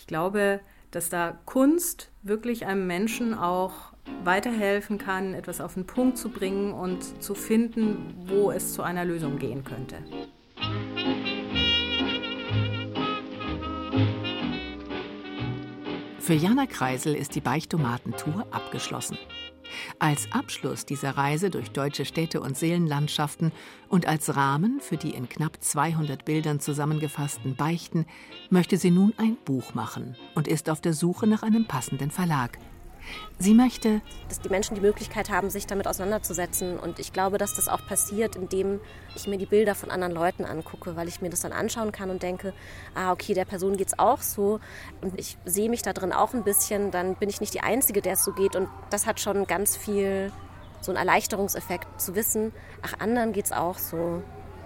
Ich 0.00 0.06
glaube, 0.06 0.60
dass 0.92 1.10
da 1.10 1.38
Kunst 1.44 2.10
wirklich 2.22 2.64
einem 2.64 2.86
Menschen 2.86 3.34
auch 3.34 3.92
weiterhelfen 4.24 4.96
kann, 4.96 5.34
etwas 5.34 5.60
auf 5.60 5.74
den 5.74 5.86
Punkt 5.86 6.16
zu 6.16 6.30
bringen 6.30 6.72
und 6.72 7.22
zu 7.22 7.34
finden, 7.34 8.14
wo 8.26 8.50
es 8.50 8.72
zu 8.72 8.82
einer 8.82 9.04
Lösung 9.04 9.38
gehen 9.38 9.62
könnte. 9.62 9.98
Für 16.18 16.34
Jana 16.34 16.64
Kreisel 16.64 17.14
ist 17.14 17.34
die 17.34 17.42
Beichtomatentour 17.42 18.46
abgeschlossen. 18.50 19.18
Als 19.98 20.28
Abschluss 20.32 20.86
dieser 20.86 21.16
Reise 21.16 21.50
durch 21.50 21.70
deutsche 21.70 22.04
Städte 22.04 22.40
und 22.40 22.56
Seelenlandschaften 22.56 23.52
und 23.88 24.06
als 24.06 24.36
Rahmen 24.36 24.80
für 24.80 24.96
die 24.96 25.10
in 25.10 25.28
knapp 25.28 25.62
200 25.62 26.24
Bildern 26.24 26.60
zusammengefassten 26.60 27.56
Beichten 27.56 28.06
möchte 28.50 28.76
sie 28.76 28.90
nun 28.90 29.12
ein 29.16 29.36
Buch 29.44 29.74
machen 29.74 30.16
und 30.34 30.48
ist 30.48 30.70
auf 30.70 30.80
der 30.80 30.92
Suche 30.92 31.26
nach 31.26 31.42
einem 31.42 31.66
passenden 31.66 32.10
Verlag. 32.10 32.58
Sie 33.38 33.54
möchte, 33.54 34.00
dass 34.28 34.40
die 34.40 34.48
Menschen 34.48 34.74
die 34.74 34.80
Möglichkeit 34.80 35.30
haben, 35.30 35.50
sich 35.50 35.66
damit 35.66 35.86
auseinanderzusetzen. 35.86 36.78
Und 36.78 36.98
ich 36.98 37.12
glaube, 37.12 37.38
dass 37.38 37.54
das 37.54 37.68
auch 37.68 37.86
passiert, 37.86 38.36
indem 38.36 38.80
ich 39.16 39.26
mir 39.26 39.38
die 39.38 39.46
Bilder 39.46 39.74
von 39.74 39.90
anderen 39.90 40.12
Leuten 40.12 40.44
angucke, 40.44 40.96
weil 40.96 41.08
ich 41.08 41.20
mir 41.20 41.30
das 41.30 41.40
dann 41.40 41.52
anschauen 41.52 41.92
kann 41.92 42.10
und 42.10 42.22
denke, 42.22 42.52
ah, 42.94 43.12
okay, 43.12 43.34
der 43.34 43.44
Person 43.44 43.76
geht 43.76 43.88
es 43.88 43.98
auch 43.98 44.22
so. 44.22 44.60
Und 45.00 45.18
ich 45.18 45.38
sehe 45.44 45.70
mich 45.70 45.82
da 45.82 45.92
drin 45.92 46.12
auch 46.12 46.34
ein 46.34 46.44
bisschen, 46.44 46.90
dann 46.90 47.16
bin 47.16 47.28
ich 47.28 47.40
nicht 47.40 47.54
die 47.54 47.60
Einzige, 47.60 48.02
der 48.02 48.14
es 48.14 48.24
so 48.24 48.32
geht. 48.32 48.56
Und 48.56 48.68
das 48.90 49.06
hat 49.06 49.20
schon 49.20 49.46
ganz 49.46 49.76
viel 49.76 50.32
so 50.80 50.92
einen 50.92 50.98
Erleichterungseffekt 50.98 52.00
zu 52.00 52.14
wissen, 52.14 52.52
ach, 52.82 52.94
anderen 53.00 53.32
geht 53.32 53.46
es 53.46 53.52
auch 53.52 53.78
so. 53.78 54.22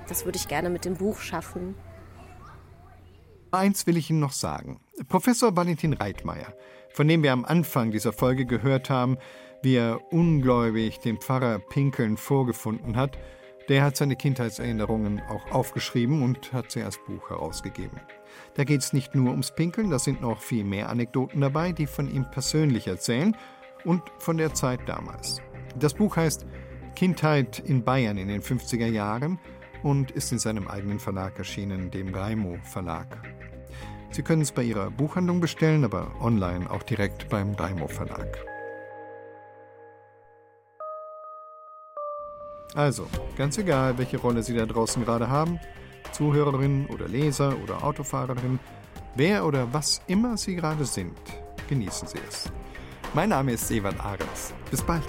Das 0.08 0.24
würde 0.24 0.36
ich 0.36 0.48
gerne 0.48 0.70
mit 0.70 0.84
dem 0.84 0.96
Buch 0.96 1.18
schaffen. 1.18 1.74
Eins 3.50 3.86
will 3.86 3.96
ich 3.96 4.10
Ihnen 4.10 4.20
noch 4.20 4.32
sagen. 4.32 4.80
Professor 5.08 5.56
Valentin 5.56 5.92
Reitmeier 5.92 6.52
von 6.94 7.08
dem 7.08 7.22
wir 7.22 7.32
am 7.32 7.44
Anfang 7.44 7.90
dieser 7.90 8.12
Folge 8.12 8.46
gehört 8.46 8.88
haben, 8.88 9.18
wie 9.62 9.74
er 9.74 10.00
ungläubig 10.12 11.00
dem 11.00 11.18
Pfarrer 11.18 11.58
Pinkeln 11.58 12.16
vorgefunden 12.16 12.96
hat, 12.96 13.18
der 13.68 13.82
hat 13.82 13.96
seine 13.96 14.14
Kindheitserinnerungen 14.14 15.20
auch 15.28 15.50
aufgeschrieben 15.50 16.22
und 16.22 16.52
hat 16.52 16.70
sie 16.70 16.82
als 16.82 16.98
Buch 16.98 17.30
herausgegeben. 17.30 18.00
Da 18.54 18.64
geht 18.64 18.80
es 18.80 18.92
nicht 18.92 19.14
nur 19.14 19.30
ums 19.30 19.54
Pinkeln, 19.54 19.90
da 19.90 19.98
sind 19.98 20.20
noch 20.20 20.40
viel 20.40 20.64
mehr 20.64 20.88
Anekdoten 20.88 21.40
dabei, 21.40 21.72
die 21.72 21.86
von 21.86 22.08
ihm 22.08 22.30
persönlich 22.30 22.86
erzählen 22.86 23.36
und 23.84 24.02
von 24.18 24.36
der 24.36 24.54
Zeit 24.54 24.80
damals. 24.86 25.40
Das 25.76 25.94
Buch 25.94 26.16
heißt 26.16 26.46
Kindheit 26.94 27.58
in 27.58 27.82
Bayern 27.82 28.18
in 28.18 28.28
den 28.28 28.42
50er 28.42 28.86
Jahren 28.86 29.40
und 29.82 30.12
ist 30.12 30.30
in 30.30 30.38
seinem 30.38 30.68
eigenen 30.68 31.00
Verlag 31.00 31.38
erschienen, 31.38 31.90
dem 31.90 32.14
Raimo 32.14 32.58
Verlag. 32.62 33.33
Sie 34.14 34.22
können 34.22 34.42
es 34.42 34.52
bei 34.52 34.62
Ihrer 34.62 34.92
Buchhandlung 34.92 35.40
bestellen, 35.40 35.84
aber 35.84 36.12
online 36.20 36.70
auch 36.70 36.84
direkt 36.84 37.28
beim 37.30 37.56
Daimo 37.56 37.88
Verlag. 37.88 38.38
Also, 42.76 43.08
ganz 43.36 43.58
egal, 43.58 43.98
welche 43.98 44.18
Rolle 44.18 44.44
Sie 44.44 44.54
da 44.54 44.66
draußen 44.66 45.04
gerade 45.04 45.28
haben, 45.28 45.58
Zuhörerin 46.12 46.86
oder 46.86 47.08
Leser 47.08 47.56
oder 47.64 47.82
Autofahrerin, 47.82 48.60
wer 49.16 49.44
oder 49.44 49.72
was 49.72 50.00
immer 50.06 50.36
Sie 50.36 50.54
gerade 50.54 50.84
sind, 50.84 51.18
genießen 51.68 52.06
Sie 52.06 52.18
es. 52.28 52.52
Mein 53.14 53.30
Name 53.30 53.54
ist 53.54 53.68
Ewald 53.72 53.98
Ahrens. 53.98 54.54
Bis 54.70 54.80
bald. 54.80 55.02